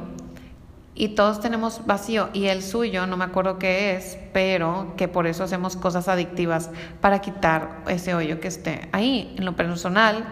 [0.93, 5.25] y todos tenemos vacío y el suyo, no me acuerdo qué es, pero que por
[5.25, 6.69] eso hacemos cosas adictivas
[7.01, 9.33] para quitar ese hoyo que esté ahí.
[9.39, 10.23] En lo personal,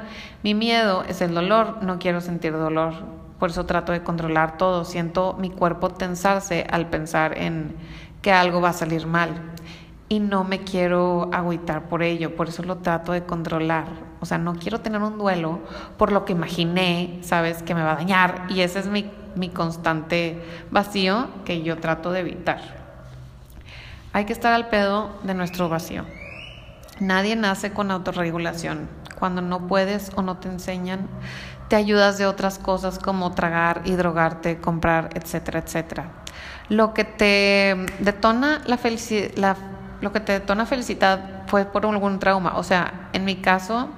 [0.43, 2.93] mi miedo es el dolor, no quiero sentir dolor
[3.39, 4.86] por eso trato de controlar todo.
[4.86, 7.73] Siento mi cuerpo tensarse al pensar en
[8.21, 9.51] que algo va a salir mal
[10.12, 13.86] y no me quiero agüitar por ello, por eso lo trato de controlar.
[14.19, 15.62] O sea, no quiero tener un duelo
[15.97, 19.47] por lo que imaginé, sabes, que me va a dañar y ese es mi, mi
[19.47, 22.60] constante vacío que yo trato de evitar.
[24.12, 26.04] Hay que estar al pedo de nuestro vacío.
[27.00, 28.89] Nadie nace con autorregulación.
[29.17, 31.08] Cuando no puedes o no te enseñan,
[31.69, 36.12] te ayudas de otras cosas como tragar y drogarte, comprar, etcétera, etcétera.
[36.67, 39.56] Lo que te detona la felicidad,
[40.02, 42.58] lo que te detona felicidad fue por algún trauma.
[42.58, 43.90] O sea, en mi caso,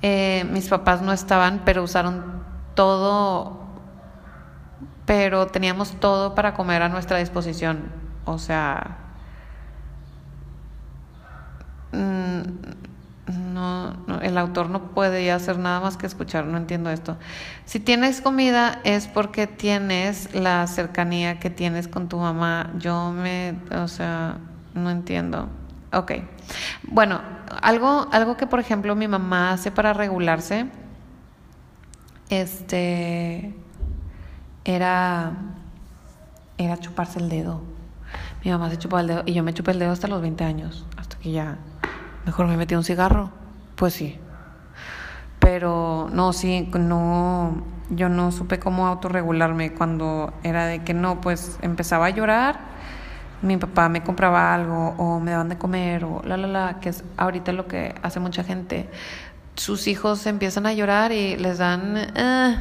[0.00, 2.42] eh, mis papás no estaban, pero usaron
[2.74, 3.60] todo,
[5.06, 7.84] pero teníamos todo para comer a nuestra disposición.
[8.24, 8.96] O sea,
[11.92, 12.42] mm,
[13.52, 17.16] no, el autor no puede ya hacer nada más que escuchar, no entiendo esto.
[17.64, 22.72] Si tienes comida es porque tienes la cercanía que tienes con tu mamá.
[22.78, 24.38] Yo me, o sea,
[24.74, 25.48] no entiendo.
[25.92, 26.12] Ok.
[26.84, 27.20] Bueno,
[27.60, 30.66] algo, algo que por ejemplo mi mamá hace para regularse,
[32.30, 33.54] este,
[34.64, 35.32] era,
[36.56, 37.60] era chuparse el dedo.
[38.44, 40.44] Mi mamá se chupaba el dedo y yo me chupé el dedo hasta los 20
[40.44, 41.58] años, hasta que ya
[42.24, 43.30] mejor me metí un cigarro.
[43.76, 44.18] Pues sí.
[45.38, 51.58] Pero no, sí, no, yo no supe cómo autorregularme cuando era de que no, pues
[51.62, 52.71] empezaba a llorar,
[53.42, 56.90] mi papá me compraba algo o me daban de comer o la, la, la, que
[56.90, 58.88] es ahorita lo que hace mucha gente.
[59.56, 62.56] Sus hijos empiezan a llorar y les dan, eh,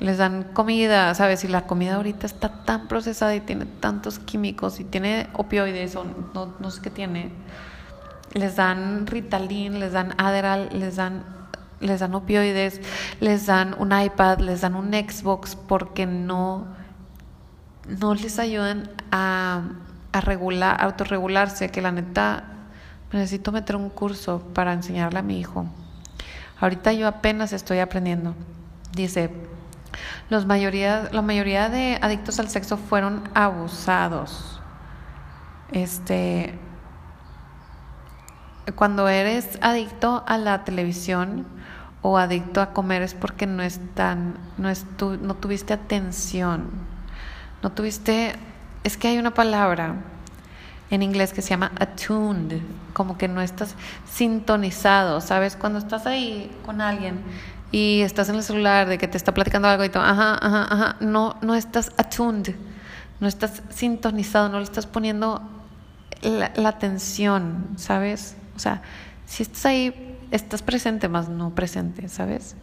[0.00, 1.44] les dan comida, ¿sabes?
[1.44, 6.04] Y la comida ahorita está tan procesada y tiene tantos químicos y tiene opioides o
[6.34, 7.30] no, no sé qué tiene
[8.34, 11.24] les dan Ritalin, les dan Adderall, les dan
[11.80, 12.80] les dan opioides,
[13.20, 16.66] les dan un iPad, les dan un Xbox porque no
[17.88, 19.62] no les ayudan a,
[20.12, 22.44] a regular, autorregularse, que la neta
[23.12, 25.66] necesito meter un curso para enseñarle a mi hijo.
[26.60, 28.34] Ahorita yo apenas estoy aprendiendo.
[28.92, 29.30] Dice,
[30.28, 34.60] los mayoría, la mayoría de adictos al sexo fueron abusados.
[35.72, 36.58] Este,
[38.74, 41.46] cuando eres adicto a la televisión
[42.02, 44.70] o adicto a comer es porque no están, no,
[45.20, 46.70] no tuviste atención,
[47.62, 48.34] no tuviste,
[48.84, 49.96] es que hay una palabra
[50.90, 52.60] en inglés que se llama attuned,
[52.92, 53.74] como que no estás
[54.10, 55.56] sintonizado, ¿sabes?
[55.56, 57.20] Cuando estás ahí con alguien
[57.70, 60.66] y estás en el celular de que te está platicando algo y tú, ajá, ajá,
[60.68, 62.54] ajá, no, no estás attuned,
[63.20, 65.42] no estás sintonizado, no le estás poniendo
[66.22, 68.36] la, la atención, ¿sabes?
[68.56, 68.82] O sea,
[69.26, 72.56] si estás ahí, estás presente más no presente, ¿sabes?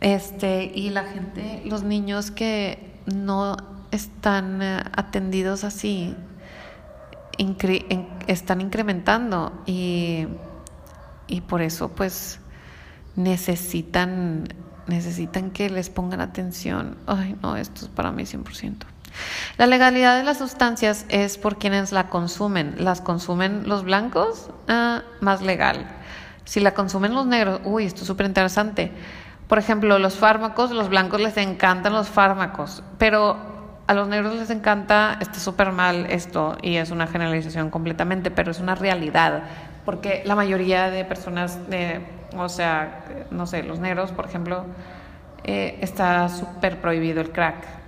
[0.00, 3.56] Este, y la gente, los niños que no
[3.90, 6.14] están eh, atendidos así,
[8.26, 10.26] están incrementando y,
[11.26, 12.38] y por eso pues
[13.16, 14.48] necesitan,
[14.86, 16.96] necesitan que les pongan atención.
[17.06, 18.76] Ay, no, esto es para mí 100%.
[19.58, 22.76] La legalidad de las sustancias es por quienes la consumen.
[22.78, 24.50] ¿Las consumen los blancos?
[24.68, 25.86] Ah, más legal.
[26.44, 28.92] Si la consumen los negros, uy, esto es súper interesante.
[29.52, 33.36] Por ejemplo, los fármacos, los blancos les encantan los fármacos, pero
[33.86, 38.50] a los negros les encanta, está súper mal esto y es una generalización completamente, pero
[38.50, 39.42] es una realidad,
[39.84, 42.00] porque la mayoría de personas, de,
[42.34, 44.64] o sea, no sé, los negros, por ejemplo,
[45.44, 47.82] eh, está súper prohibido el crack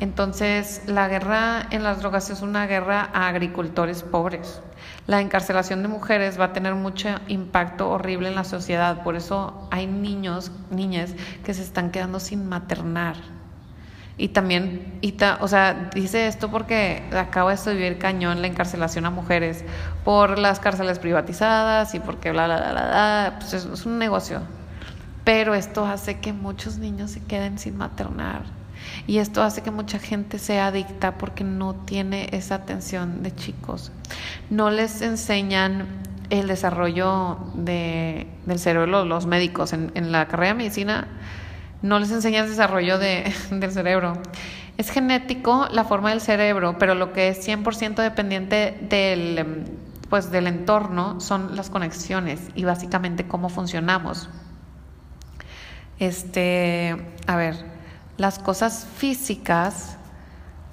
[0.00, 4.62] entonces, la guerra en las drogas es una guerra a agricultores pobres.
[5.06, 9.02] La encarcelación de mujeres va a tener mucho impacto horrible en la sociedad.
[9.02, 13.16] Por eso hay niños, niñas que se están quedando sin maternar.
[14.16, 15.00] Y también,
[15.40, 19.64] o sea, dice esto porque acaba de vivir cañón la encarcelación a mujeres
[20.04, 24.42] por las cárceles privatizadas y porque bla, bla, bla, bla, pues es un negocio.
[25.24, 28.59] Pero esto hace que muchos niños se queden sin maternar
[29.06, 33.92] y esto hace que mucha gente sea adicta porque no tiene esa atención de chicos.
[34.50, 35.86] No les enseñan
[36.30, 39.72] el desarrollo de, del cerebro los médicos.
[39.72, 41.08] En, en, la carrera de medicina
[41.82, 44.14] no les enseñan el desarrollo de, del cerebro.
[44.78, 49.64] Es genético la forma del cerebro, pero lo que es 100% dependiente del,
[50.08, 54.30] pues, del entorno son las conexiones y básicamente cómo funcionamos.
[55.98, 57.69] Este, a ver,
[58.20, 59.96] las cosas físicas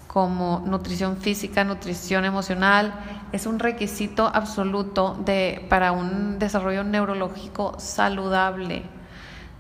[0.07, 2.93] como nutrición física, nutrición emocional,
[3.31, 8.83] es un requisito absoluto de, para un desarrollo neurológico saludable.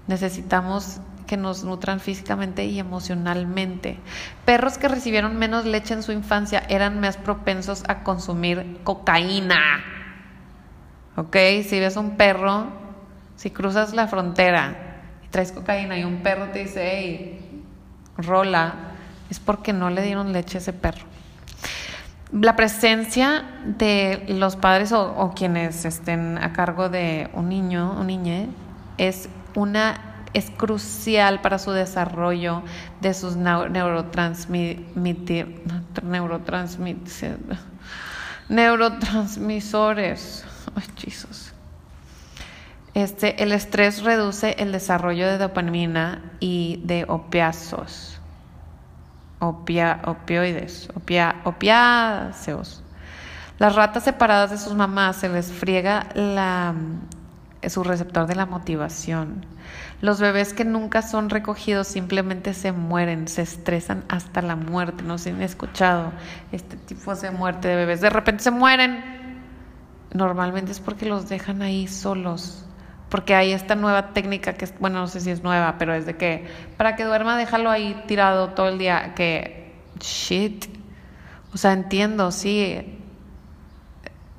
[0.07, 3.99] Necesitamos que nos nutran físicamente y emocionalmente.
[4.43, 9.61] Perros que recibieron menos leche en su infancia eran más propensos a consumir cocaína.
[11.15, 11.37] ¿Ok?
[11.65, 12.67] Si ves un perro,
[13.37, 14.75] si cruzas la frontera
[15.23, 17.46] y traes cocaína y un perro te dice, hey,
[18.17, 18.73] rola,
[19.29, 21.05] es porque no le dieron leche a ese perro.
[22.31, 28.47] La presencia de los padres o, quienes estén a cargo de un niño o niña
[28.97, 30.01] es una
[30.33, 32.63] es crucial para su desarrollo
[33.01, 35.63] de sus neurotransmitir,
[38.49, 40.45] neurotransmisores.
[40.75, 41.46] Ay, Jesus.
[42.97, 48.19] Este, el estrés reduce el desarrollo de dopamina y de opiáceos.
[49.37, 50.89] Opia, opioides,
[51.43, 52.81] opiáceos.
[53.59, 56.73] Las ratas separadas de sus mamás se les friega la,
[57.69, 59.45] su receptor de la motivación.
[60.01, 65.03] Los bebés que nunca son recogidos simplemente se mueren, se estresan hasta la muerte.
[65.03, 66.13] No si han escuchado
[66.51, 68.01] este tipo de muerte de bebés.
[68.01, 69.03] De repente se mueren.
[70.15, 72.63] Normalmente es porque los dejan ahí solos
[73.09, 76.17] porque hay esta nueva técnica que, bueno, no sé si es nueva, pero es de
[76.17, 80.65] que para que duerma déjalo ahí tirado todo el día, que shit.
[81.53, 82.99] O sea, entiendo, sí.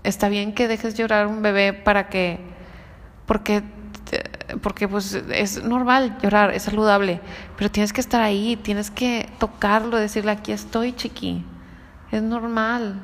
[0.04, 2.38] Está bien que dejes llorar un bebé para que,
[3.26, 3.62] porque,
[4.62, 7.20] porque pues es normal llorar, es saludable,
[7.56, 11.44] pero tienes que estar ahí, tienes que tocarlo, decirle aquí estoy, chiqui.
[12.10, 13.02] Es normal.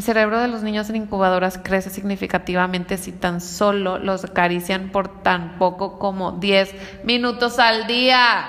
[0.00, 5.22] El cerebro de los niños en incubadoras crece significativamente si tan solo los acarician por
[5.22, 8.46] tan poco como 10 minutos al día.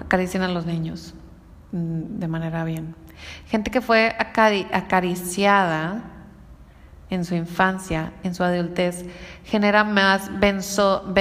[0.00, 1.14] Acarician a los niños
[1.72, 2.94] mm, de manera bien.
[3.48, 4.14] Gente que fue
[4.70, 6.12] acariciada
[7.10, 9.04] en su infancia, en su adultez,
[9.42, 11.12] genera más benzo,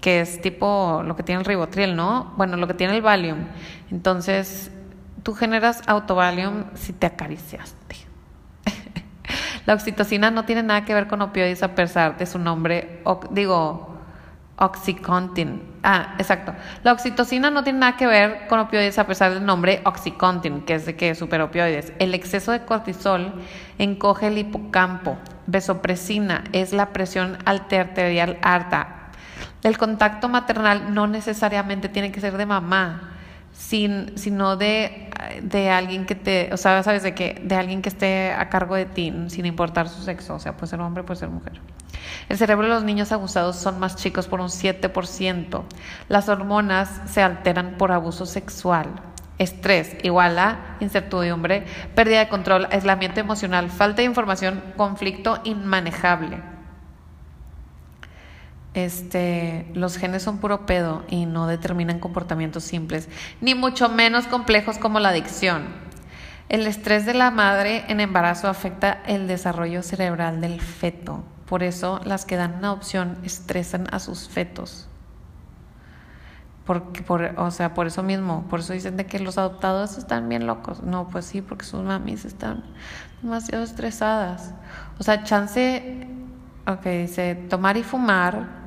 [0.00, 2.34] que es tipo lo que tiene el ribotril, ¿no?
[2.36, 3.46] Bueno, lo que tiene el Valium.
[3.92, 4.72] Entonces,
[5.26, 7.96] tú generas autovalium si te acariciaste.
[9.66, 13.02] la oxitocina no tiene nada que ver con opioides a pesar de su nombre,
[13.32, 13.98] digo,
[14.54, 15.62] Oxycontin.
[15.82, 16.54] Ah, exacto.
[16.84, 20.76] La oxitocina no tiene nada que ver con opioides a pesar del nombre Oxycontin, que
[20.76, 21.92] es de que superopioides.
[21.98, 23.34] El exceso de cortisol
[23.78, 25.18] encoge el hipocampo.
[25.48, 29.10] Besopresina es la presión arterial alta.
[29.64, 33.16] El contacto maternal no necesariamente tiene que ser de mamá
[33.58, 35.05] sin, sino de,
[35.42, 38.74] de alguien que te, o sea, sabes de que de alguien que esté a cargo
[38.74, 41.60] de ti, sin importar su sexo, o sea, puede ser hombre, puede ser mujer.
[42.28, 45.62] El cerebro de los niños abusados son más chicos por un 7%.
[46.08, 48.88] Las hormonas se alteran por abuso sexual.
[49.38, 51.64] Estrés igual a incertidumbre,
[51.94, 56.55] pérdida de control, aislamiento emocional, falta de información, conflicto inmanejable
[58.76, 63.08] este, los genes son puro pedo y no determinan comportamientos simples,
[63.40, 65.64] ni mucho menos complejos como la adicción.
[66.50, 71.24] El estrés de la madre en embarazo afecta el desarrollo cerebral del feto.
[71.46, 74.88] Por eso las que dan una opción estresan a sus fetos.
[76.66, 80.28] Porque, por, o sea, por eso mismo, por eso dicen de que los adoptados están
[80.28, 80.82] bien locos.
[80.82, 82.62] No, pues sí, porque sus mamis están
[83.22, 84.52] demasiado estresadas.
[84.98, 86.06] O sea, chance,
[86.66, 88.65] ok, dice, tomar y fumar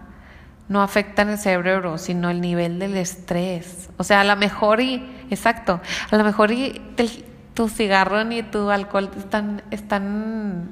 [0.69, 3.89] no afectan el cerebro, sino el nivel del estrés.
[3.97, 6.79] O sea, a lo mejor y, exacto, a lo mejor y
[7.55, 10.69] tu cigarro ni tu alcohol están, están,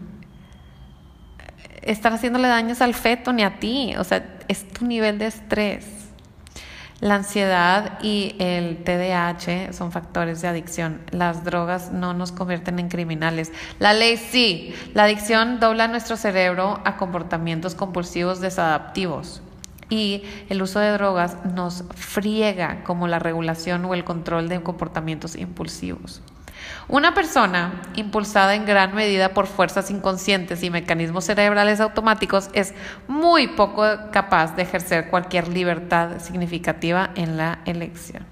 [1.82, 3.96] están haciéndole daños al feto ni a ti.
[3.98, 5.88] O sea, es tu nivel de estrés.
[7.00, 11.02] La ansiedad y el TDAH son factores de adicción.
[11.12, 13.52] Las drogas no nos convierten en criminales.
[13.80, 14.76] La ley sí.
[14.94, 19.42] La adicción dobla nuestro cerebro a comportamientos compulsivos desadaptivos
[19.90, 25.36] y el uso de drogas nos friega como la regulación o el control de comportamientos
[25.36, 26.22] impulsivos.
[26.88, 32.74] Una persona impulsada en gran medida por fuerzas inconscientes y mecanismos cerebrales automáticos es
[33.08, 38.26] muy poco capaz de ejercer cualquier libertad significativa en la elección.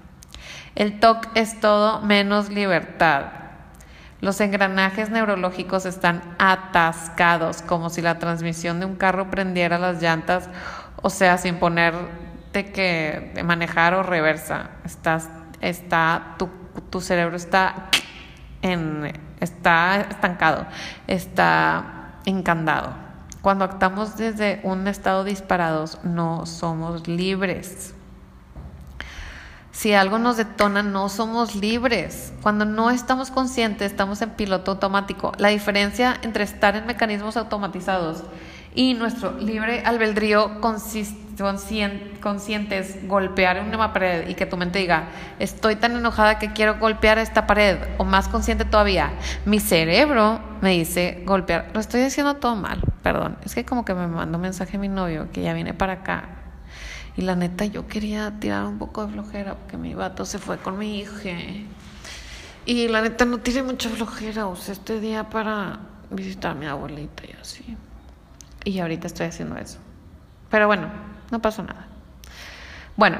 [0.74, 3.24] El TOC es todo menos libertad.
[4.20, 10.48] Los engranajes neurológicos están atascados, como si la transmisión de un carro prendiera las llantas
[11.06, 14.70] o sea, sin ponerte que manejar o reversa.
[15.60, 16.50] Está, tu,
[16.90, 17.90] tu cerebro está
[18.60, 20.66] en, está estancado,
[21.06, 22.92] está encandado.
[23.40, 27.94] Cuando actuamos desde un estado disparados, no somos libres.
[29.70, 32.32] Si algo nos detona, no somos libres.
[32.42, 35.30] Cuando no estamos conscientes, estamos en piloto automático.
[35.38, 38.24] La diferencia entre estar en mecanismos automatizados
[38.76, 45.08] Y nuestro libre albedrío consciente es golpear una pared y que tu mente diga,
[45.38, 47.78] estoy tan enojada que quiero golpear esta pared.
[47.96, 49.12] O más consciente todavía,
[49.46, 51.70] mi cerebro me dice golpear.
[51.72, 53.38] Lo estoy haciendo todo mal, perdón.
[53.46, 56.28] Es que como que me mandó un mensaje mi novio que ya viene para acá.
[57.16, 60.58] Y la neta, yo quería tirar un poco de flojera porque mi vato se fue
[60.58, 61.30] con mi hija.
[62.66, 64.48] Y la neta, no tiré mucha flojera.
[64.48, 65.78] Usé este día para
[66.10, 67.74] visitar a mi abuelita y así.
[68.66, 69.78] Y ahorita estoy haciendo eso.
[70.50, 70.88] Pero bueno,
[71.30, 71.86] no pasó nada.
[72.96, 73.18] Bueno,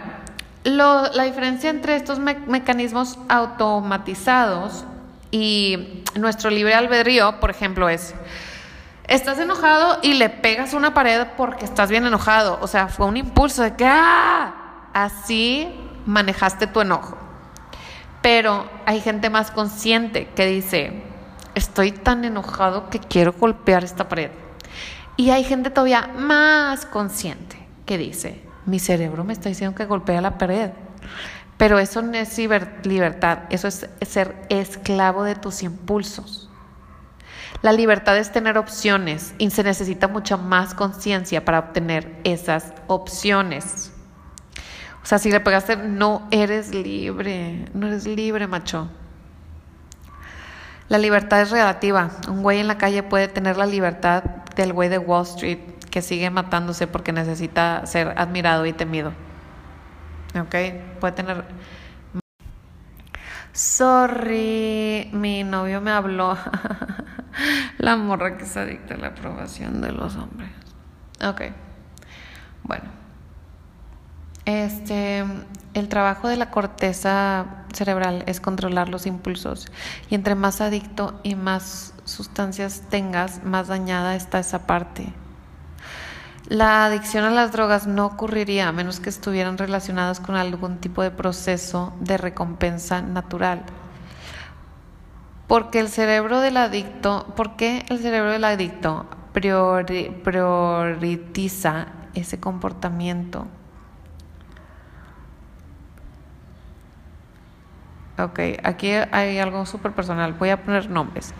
[0.64, 4.84] la diferencia entre estos mecanismos automatizados
[5.30, 8.12] y nuestro libre albedrío, por ejemplo, es,
[9.06, 12.58] estás enojado y le pegas una pared porque estás bien enojado.
[12.60, 14.88] O sea, fue un impulso de que, ¡ah!
[14.92, 15.72] Así
[16.06, 17.16] manejaste tu enojo.
[18.20, 21.04] Pero hay gente más consciente que dice,
[21.54, 24.32] estoy tan enojado que quiero golpear esta pared.
[25.16, 27.56] Y hay gente todavía más consciente
[27.86, 30.70] que dice, mi cerebro me está diciendo que golpea la pared.
[31.56, 32.36] Pero eso no es
[32.84, 36.50] libertad, eso es ser esclavo de tus impulsos.
[37.62, 43.92] La libertad es tener opciones y se necesita mucha más conciencia para obtener esas opciones.
[45.02, 48.90] O sea, si le pegaste, no eres libre, no eres libre, macho.
[50.88, 52.10] La libertad es relativa.
[52.28, 54.24] Un güey en la calle puede tener la libertad
[54.56, 55.58] del güey de Wall Street
[55.90, 59.12] que sigue matándose porque necesita ser admirado y temido.
[60.38, 60.54] ¿Ok?
[61.00, 61.44] Puede tener...
[63.52, 66.36] Sorry, mi novio me habló.
[67.78, 70.50] la morra que se adicta a la aprobación de los hombres.
[71.24, 71.42] Ok.
[72.64, 72.84] Bueno.
[74.44, 75.24] Este,
[75.76, 79.70] el trabajo de la corteza cerebral es controlar los impulsos
[80.08, 85.12] y entre más adicto y más sustancias tengas, más dañada está esa parte.
[86.48, 91.02] La adicción a las drogas no ocurriría a menos que estuvieran relacionadas con algún tipo
[91.02, 93.62] de proceso de recompensa natural.
[95.46, 99.04] Porque el cerebro del adicto, ¿por qué el cerebro del adicto
[100.22, 103.46] prioriza ese comportamiento?
[108.18, 110.32] Ok, aquí hay algo súper personal.
[110.32, 111.34] Voy a poner nombres.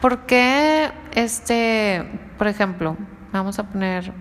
[0.00, 2.06] ¿Por qué, este,
[2.38, 2.96] por ejemplo,
[3.32, 4.12] vamos a poner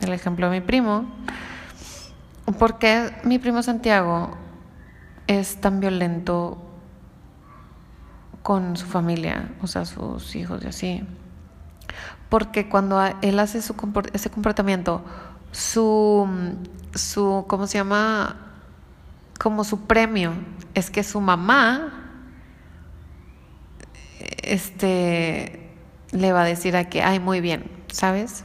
[0.00, 1.08] el ejemplo de mi primo?
[2.58, 4.36] ¿Por qué mi primo Santiago
[5.28, 6.58] es tan violento
[8.42, 11.06] con su familia, o sea, sus hijos y así?
[12.28, 13.74] Porque cuando él hace su
[14.12, 15.04] ese comportamiento,
[15.52, 16.26] su,
[16.94, 18.47] su, ¿cómo se llama?
[19.48, 20.34] Como su premio
[20.74, 22.12] es que su mamá
[24.42, 25.72] este
[26.10, 28.44] le va a decir a que, ay, muy bien, ¿sabes?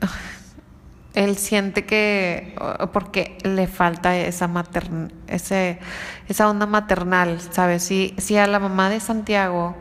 [1.14, 2.56] Él siente que,
[2.92, 4.90] porque le falta esa, mater,
[5.28, 5.78] ese,
[6.26, 7.84] esa onda maternal, ¿sabes?
[7.84, 9.76] Si, si a la mamá de Santiago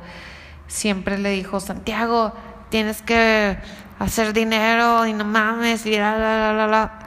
[0.67, 2.31] siempre le dijo, Santiago,
[2.69, 3.57] tienes que
[3.97, 7.02] hacer dinero y no mames, y la, la, la, la,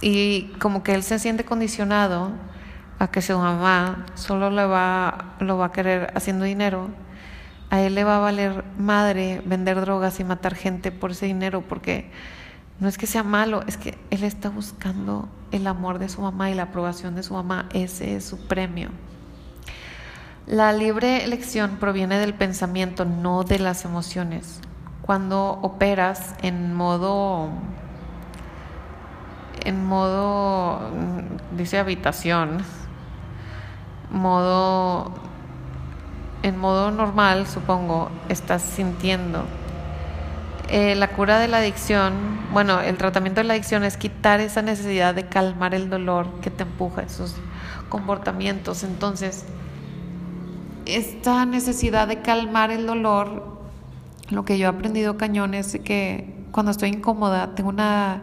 [0.00, 2.32] y como que él se siente condicionado
[2.98, 6.88] a que su mamá solo le va, lo va a querer haciendo dinero,
[7.70, 11.62] a él le va a valer madre vender drogas y matar gente por ese dinero,
[11.62, 12.10] porque
[12.78, 16.50] no es que sea malo, es que él está buscando el amor de su mamá
[16.50, 18.90] y la aprobación de su mamá, ese es su premio.
[20.46, 24.60] La libre elección proviene del pensamiento, no de las emociones.
[25.02, 27.50] Cuando operas en modo
[29.66, 30.80] en modo,
[31.56, 32.58] dice habitación,
[34.12, 35.12] modo,
[36.44, 39.44] en modo normal, supongo, estás sintiendo.
[40.68, 42.14] Eh, la cura de la adicción,
[42.52, 46.50] bueno, el tratamiento de la adicción es quitar esa necesidad de calmar el dolor que
[46.50, 47.34] te empuja esos
[47.88, 48.84] comportamientos.
[48.84, 49.46] Entonces,
[50.84, 53.58] esta necesidad de calmar el dolor,
[54.30, 58.22] lo que yo he aprendido cañón es que cuando estoy incómoda, tengo una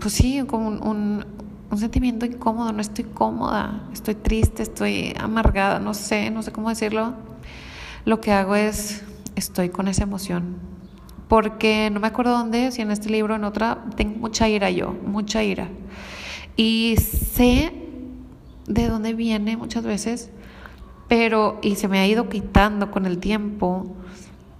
[0.00, 1.24] pues sí, como un,
[1.76, 7.14] sentimiento incómodo, no estoy cómoda, estoy triste, estoy amargada, no sé, no sé cómo decirlo.
[8.04, 9.04] Lo que hago es,
[9.36, 10.56] estoy con esa emoción.
[11.28, 14.70] Porque no me acuerdo dónde, si en este libro o en otra, tengo mucha ira
[14.70, 15.68] yo, mucha ira.
[16.56, 17.72] Y sé
[18.66, 20.30] de dónde viene muchas veces,
[21.06, 23.94] pero, y se me ha ido quitando con el tiempo,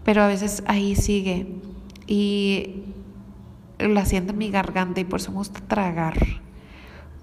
[0.05, 1.55] pero a veces ahí sigue.
[2.07, 2.84] Y
[3.79, 6.16] la siento en mi garganta y por eso me gusta tragar.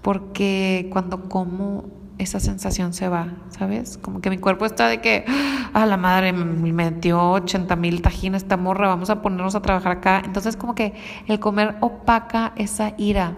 [0.01, 1.85] Porque cuando como
[2.17, 3.97] esa sensación se va, ¿sabes?
[3.97, 5.25] Como que mi cuerpo está de que,
[5.73, 9.91] ah, la madre me metió 80 mil tajines esta morra, vamos a ponernos a trabajar
[9.91, 10.21] acá.
[10.23, 10.93] Entonces como que
[11.27, 13.35] el comer opaca esa ira.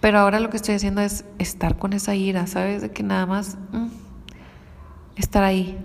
[0.00, 2.82] Pero ahora lo que estoy haciendo es estar con esa ira, ¿sabes?
[2.82, 3.88] De que nada más mm,
[5.16, 5.76] estar ahí.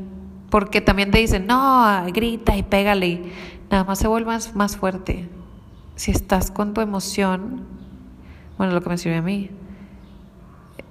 [0.49, 3.23] Porque también te dicen, no, grita y pégale.
[3.71, 5.27] Nada más se vuelve más, más fuerte.
[5.95, 7.65] Si estás con tu emoción,
[8.57, 9.49] bueno, lo que me sirve a mí,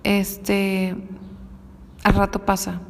[0.04, 0.96] este,
[2.04, 2.80] al rato pasa,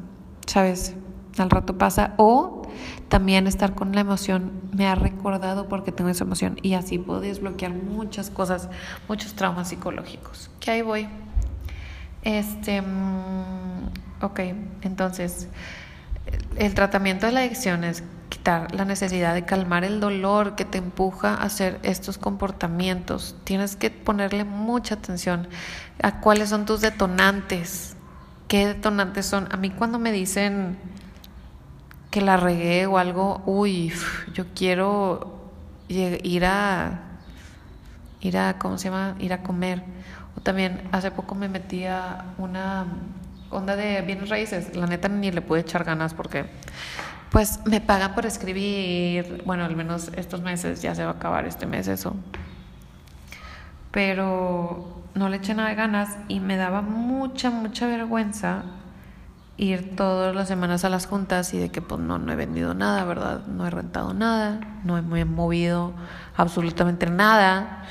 [0.46, 0.94] ¿sabes?
[1.38, 2.14] Al rato pasa.
[2.16, 2.62] O
[3.08, 7.20] también estar con la emoción me ha recordado porque tengo esa emoción y así puedo
[7.20, 8.68] desbloquear muchas cosas,
[9.08, 10.50] muchos traumas psicológicos.
[10.60, 11.08] Que ahí voy.
[12.22, 14.40] Este, mm, ok,
[14.82, 15.48] entonces,
[16.56, 20.78] el tratamiento de la adicción es quitar la necesidad de calmar el dolor que te
[20.78, 23.36] empuja a hacer estos comportamientos.
[23.44, 25.48] Tienes que ponerle mucha atención
[26.02, 27.94] a cuáles son tus detonantes.
[28.48, 29.48] ¿Qué detonantes son?
[29.52, 30.78] A mí cuando me dicen
[32.10, 33.92] que la regué o algo, uy,
[34.32, 35.50] yo quiero
[35.88, 37.00] ir a
[38.22, 39.14] ir a ¿cómo se llama?
[39.18, 39.82] ir a comer.
[40.38, 42.86] O también hace poco me metí a una
[43.50, 44.74] onda de bienes raíces.
[44.74, 46.46] La neta ni le pude echar ganas porque
[47.32, 51.46] pues me pagan por escribir, bueno, al menos estos meses, ya se va a acabar
[51.46, 52.14] este mes eso.
[53.90, 58.64] Pero no le eché nada de ganas y me daba mucha, mucha vergüenza
[59.56, 62.74] ir todas las semanas a las juntas y de que pues no, no he vendido
[62.74, 63.46] nada, ¿verdad?
[63.46, 65.94] No he rentado nada, no he movido
[66.36, 67.86] absolutamente nada.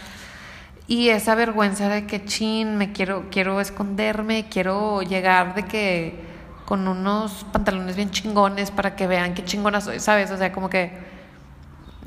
[0.87, 6.30] Y esa vergüenza de que chin, me quiero, quiero esconderme, quiero llegar de que
[6.71, 10.31] con unos pantalones bien chingones para que vean qué chingona soy, ¿sabes?
[10.31, 10.93] O sea, como que...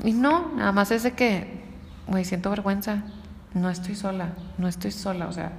[0.03, 1.61] Y no, nada más es de que,
[2.07, 3.03] güey, siento vergüenza.
[3.53, 5.27] No estoy sola, no estoy sola.
[5.27, 5.51] O sea,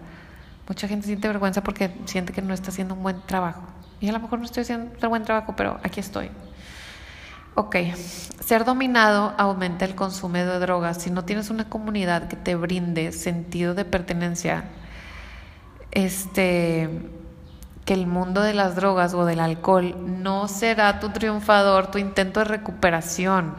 [0.66, 3.62] mucha gente siente vergüenza porque siente que no está haciendo un buen trabajo.
[4.00, 6.28] Y a lo mejor no estoy haciendo un buen trabajo, pero aquí estoy.
[7.54, 7.76] Ok,
[8.40, 11.00] ser dominado aumenta el consumo de drogas.
[11.00, 14.64] Si no tienes una comunidad que te brinde sentido de pertenencia,
[15.92, 16.90] este
[17.86, 22.40] que el mundo de las drogas o del alcohol no será tu triunfador, tu intento
[22.40, 23.54] de recuperación.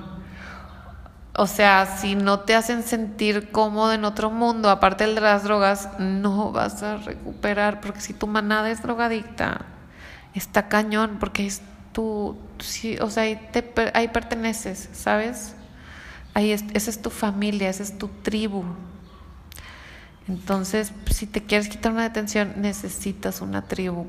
[1.33, 5.89] O sea, si no te hacen sentir cómodo en otro mundo, aparte de las drogas,
[5.97, 9.65] no vas a recuperar, porque si tu manada es drogadicta,
[10.33, 11.61] está cañón, porque es
[11.93, 12.35] tu,
[12.99, 15.55] o sea, ahí, te, ahí perteneces, ¿sabes?
[16.33, 18.63] Ahí esa es tu familia, esa es tu tribu.
[20.27, 24.05] Entonces, si te quieres quitar una detención, necesitas una tribu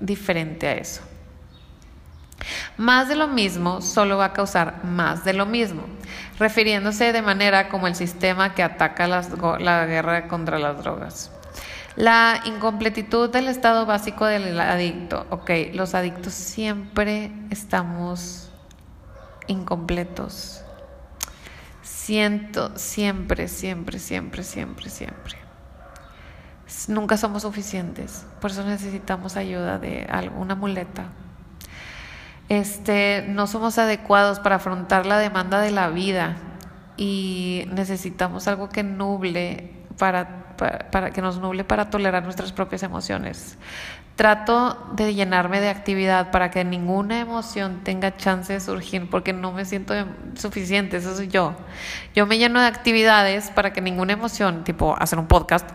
[0.00, 1.02] diferente a eso.
[2.76, 5.82] Más de lo mismo solo va a causar más de lo mismo,
[6.38, 11.30] refiriéndose de manera como el sistema que ataca la guerra contra las drogas.
[11.96, 15.26] La incompletitud del estado básico del adicto.
[15.30, 18.50] Ok, los adictos siempre estamos
[19.46, 20.63] incompletos.
[22.04, 25.38] Siento, siempre, siempre, siempre, siempre, siempre.
[26.86, 31.06] Nunca somos suficientes, por eso necesitamos ayuda de alguna muleta.
[32.50, 36.36] Este, no somos adecuados para afrontar la demanda de la vida
[36.98, 43.56] y necesitamos algo que nuble para, para, que nos nuble para tolerar nuestras propias emociones.
[44.16, 49.50] Trato de llenarme de actividad para que ninguna emoción tenga chance de surgir porque no
[49.50, 49.92] me siento
[50.36, 51.54] suficiente, eso soy yo.
[52.14, 55.68] Yo me lleno de actividades para que ninguna emoción, tipo hacer un podcast,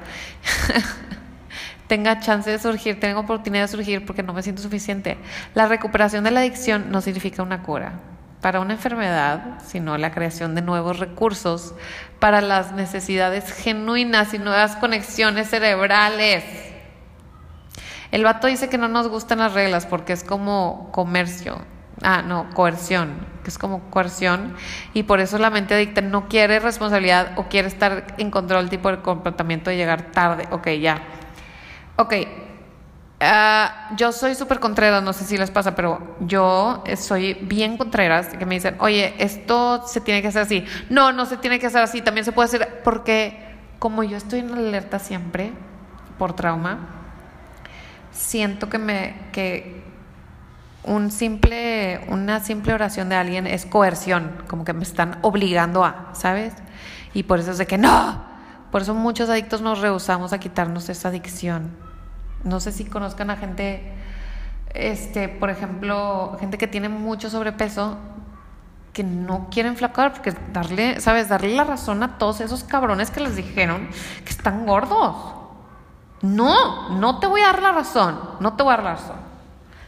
[1.88, 5.18] tenga chance de surgir, tenga oportunidad de surgir porque no me siento suficiente.
[5.54, 8.00] La recuperación de la adicción no significa una cura
[8.42, 11.74] para una enfermedad, sino la creación de nuevos recursos
[12.20, 16.69] para las necesidades genuinas y nuevas conexiones cerebrales.
[18.12, 21.60] El vato dice que no nos gustan las reglas porque es como comercio.
[22.02, 24.56] Ah, no, coerción, que es como coerción.
[24.94, 28.90] Y por eso la mente adicta no quiere responsabilidad o quiere estar en control tipo
[28.90, 30.48] de comportamiento de llegar tarde.
[30.52, 31.02] Ok, ya.
[31.98, 32.14] Ok.
[33.22, 38.28] Uh, yo soy súper contreras, no sé si les pasa, pero yo soy bien contreras,
[38.28, 40.66] que me dicen, oye, esto se tiene que hacer así.
[40.90, 44.40] No, no se tiene que hacer así, también se puede hacer, porque como yo estoy
[44.40, 45.52] en alerta siempre
[46.18, 46.99] por trauma,
[48.20, 49.82] siento que me que
[50.84, 56.10] un simple una simple oración de alguien es coerción, como que me están obligando a,
[56.14, 56.54] ¿sabes?
[57.14, 58.28] Y por eso es de que no.
[58.72, 61.72] Por eso muchos adictos nos rehusamos a quitarnos esa adicción.
[62.44, 63.94] No sé si conozcan a gente
[64.74, 67.98] este, por ejemplo, gente que tiene mucho sobrepeso
[68.94, 71.30] que no quieren flacar porque darle, ¿sabes?
[71.30, 73.88] Darle la razón a todos esos cabrones que les dijeron
[74.26, 75.39] que están gordos
[76.22, 79.18] No, no te voy a dar la razón, no te voy a dar la razón.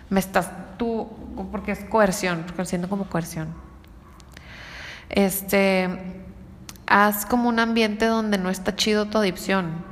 [0.10, 1.10] Me estás tú,
[1.52, 3.50] porque es coerción, porque lo siento como coerción.
[5.10, 6.24] Este,
[6.88, 9.84] haz como un ambiente donde no está chido tu adicción.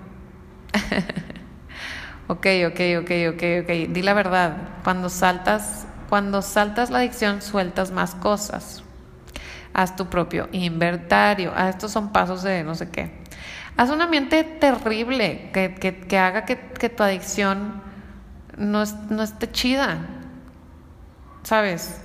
[2.28, 3.70] ok, ok, ok, ok, ok.
[3.90, 4.58] Di la verdad.
[4.84, 8.84] Cuando saltas, cuando saltas la adicción, sueltas más cosas.
[9.74, 11.52] Haz tu propio inventario.
[11.56, 13.20] Ah, estos son pasos de no sé qué.
[13.80, 16.58] Haz un ambiente terrible que, que, haga que,
[16.90, 17.82] tu adicción
[18.58, 20.00] no, no esté chida.
[21.44, 22.02] ¿Sabes?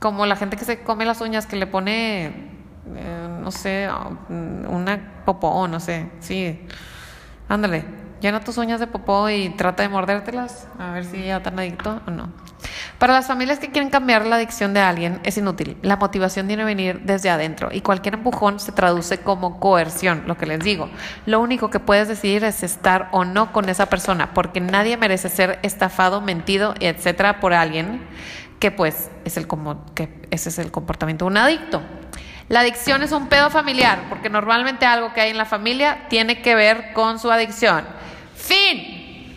[0.00, 2.26] Como la gente que se come las uñas, que le pone,
[2.96, 3.88] eh, no sé,
[4.28, 6.10] una popó, no sé.
[6.18, 6.58] Sí.
[7.48, 7.84] Ándale,
[8.22, 12.00] llena tus uñas de popó y trata de mordértelas, a ver si ya tan adicto
[12.06, 12.30] o no.
[12.98, 15.76] Para las familias que quieren cambiar la adicción de alguien es inútil.
[15.82, 20.38] La motivación tiene que venir desde adentro y cualquier empujón se traduce como coerción, lo
[20.38, 20.88] que les digo.
[21.26, 25.28] Lo único que puedes decidir es estar o no con esa persona, porque nadie merece
[25.28, 28.00] ser estafado, mentido, etcétera, por alguien
[28.60, 31.82] que pues es el como que ese es el comportamiento de un adicto.
[32.48, 36.40] La adicción es un pedo familiar, porque normalmente algo que hay en la familia tiene
[36.42, 37.84] que ver con su adicción.
[38.42, 39.36] Fin.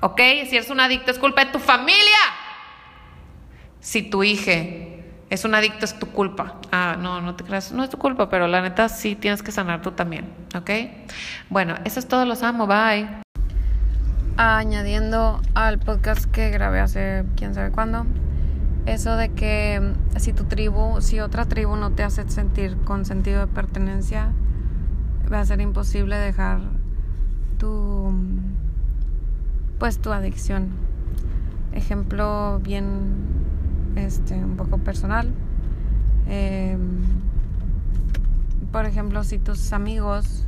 [0.00, 0.20] ¿Ok?
[0.48, 2.18] Si eres un adicto es culpa de tu familia.
[3.80, 4.52] Si tu hija
[5.30, 6.60] es un adicto es tu culpa.
[6.70, 9.52] Ah, no, no te creas, no es tu culpa, pero la neta sí tienes que
[9.52, 10.28] sanar tú también.
[10.56, 10.70] ¿Ok?
[11.50, 13.08] Bueno, eso es todo, los amo, bye.
[14.36, 18.06] Añadiendo al podcast que grabé hace quién sabe cuándo
[18.86, 23.40] eso de que si tu tribu, si otra tribu no te hace sentir con sentido
[23.40, 24.32] de pertenencia,
[25.32, 26.60] va a ser imposible dejar
[27.62, 28.12] tu
[29.78, 30.70] pues tu adicción.
[31.72, 33.14] Ejemplo bien
[33.94, 35.32] este un poco personal.
[36.26, 36.80] Em,
[38.72, 40.44] por ejemplo, si tus amigos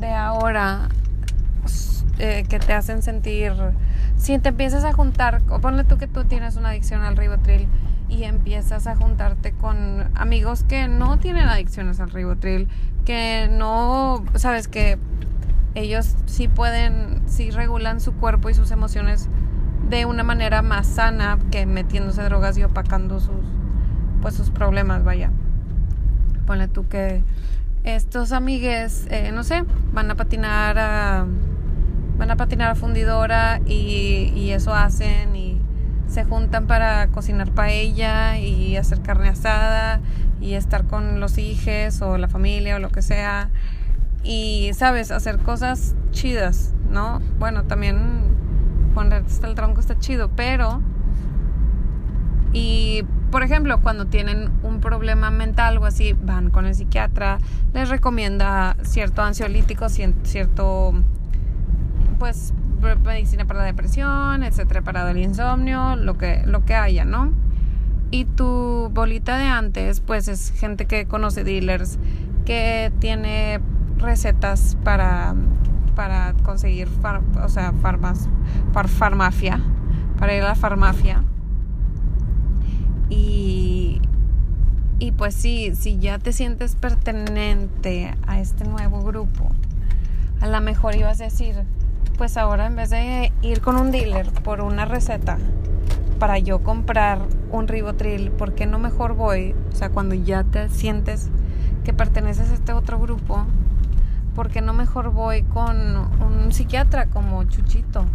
[0.00, 0.88] de ahora
[2.18, 3.52] eh, que te hacen sentir
[4.16, 7.68] si te empiezas a juntar, ponle tú que tú tienes una adicción al ribotril
[8.08, 12.68] y empiezas a juntarte con amigos que no tienen adicciones al ribotril,
[13.04, 14.98] que no, sabes que
[15.74, 19.28] ellos sí pueden, sí regulan su cuerpo y sus emociones
[19.88, 23.44] de una manera más sana que metiéndose drogas y opacando sus,
[24.20, 25.30] pues sus problemas, vaya.
[26.46, 27.22] Ponle tú que
[27.84, 31.26] estos amigues, eh, no sé, van a patinar a
[32.16, 35.60] van a patinar a fundidora y, eso hacen y
[36.06, 40.00] se juntan para cocinar paella y hacer carne asada
[40.40, 43.48] y estar con los hijos o la familia o lo que sea
[44.22, 48.22] y sabes hacer cosas chidas no bueno también
[48.94, 50.80] poner hasta el tronco está chido pero
[52.52, 57.38] y por ejemplo cuando tienen un problema mental o así van con el psiquiatra
[57.72, 60.92] les recomienda cierto ansiolítico cierto
[62.18, 62.52] pues
[63.04, 67.32] medicina para la depresión, etcétera, para el insomnio, lo que, lo que haya, ¿no?
[68.10, 71.98] Y tu bolita de antes, pues es gente que conoce dealers,
[72.44, 73.60] que tiene
[74.02, 75.34] recetas para,
[75.94, 76.88] para conseguir,
[77.42, 78.28] o sea, farmas,
[78.72, 79.60] farmacia,
[80.18, 81.24] para ir a la farmacia.
[83.08, 84.00] Y,
[84.98, 89.50] y pues sí, si ya te sientes pertenente a este nuevo grupo,
[90.40, 91.56] a lo mejor ibas a decir,
[92.16, 95.38] pues ahora en vez de ir con un dealer por una receta
[96.18, 97.18] para yo comprar
[97.50, 99.56] un ribotril, ¿por qué no mejor voy?
[99.72, 101.30] O sea, cuando ya te sientes
[101.84, 103.44] que perteneces a este otro grupo,
[104.34, 108.06] ¿por qué no mejor voy con un psiquiatra como Chuchito?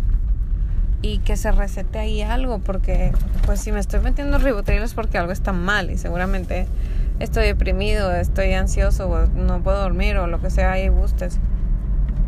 [1.02, 3.12] Y que se recete ahí algo, porque
[3.46, 6.68] pues si me estoy metiendo ribotril es porque algo está mal y seguramente
[7.20, 11.40] estoy deprimido, estoy ansioso, no puedo dormir o lo que sea ahí gustes.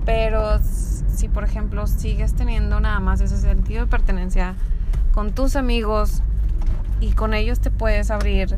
[0.05, 4.55] Pero si por ejemplo sigues teniendo nada más ese sentido de pertenencia
[5.13, 6.21] con tus amigos
[7.01, 8.55] y con ellos te puedes abrir,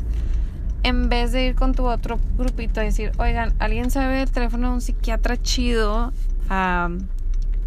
[0.84, 4.70] en vez de ir con tu otro grupito y decir, oigan, ¿alguien sabe el teléfono
[4.70, 6.12] de un psiquiatra chido?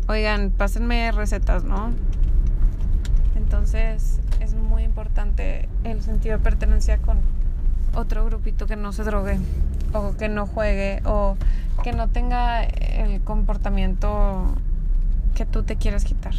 [0.09, 1.91] oigan, pásenme recetas, ¿no?
[3.35, 7.19] Entonces es muy importante el sentido de pertenencia con
[7.95, 9.39] otro grupito que no se drogue
[9.95, 11.37] o que no juegue o
[11.83, 14.55] que no tenga el comportamiento
[15.35, 16.35] que tú te quieras quitar.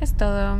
[0.00, 0.58] Es todo.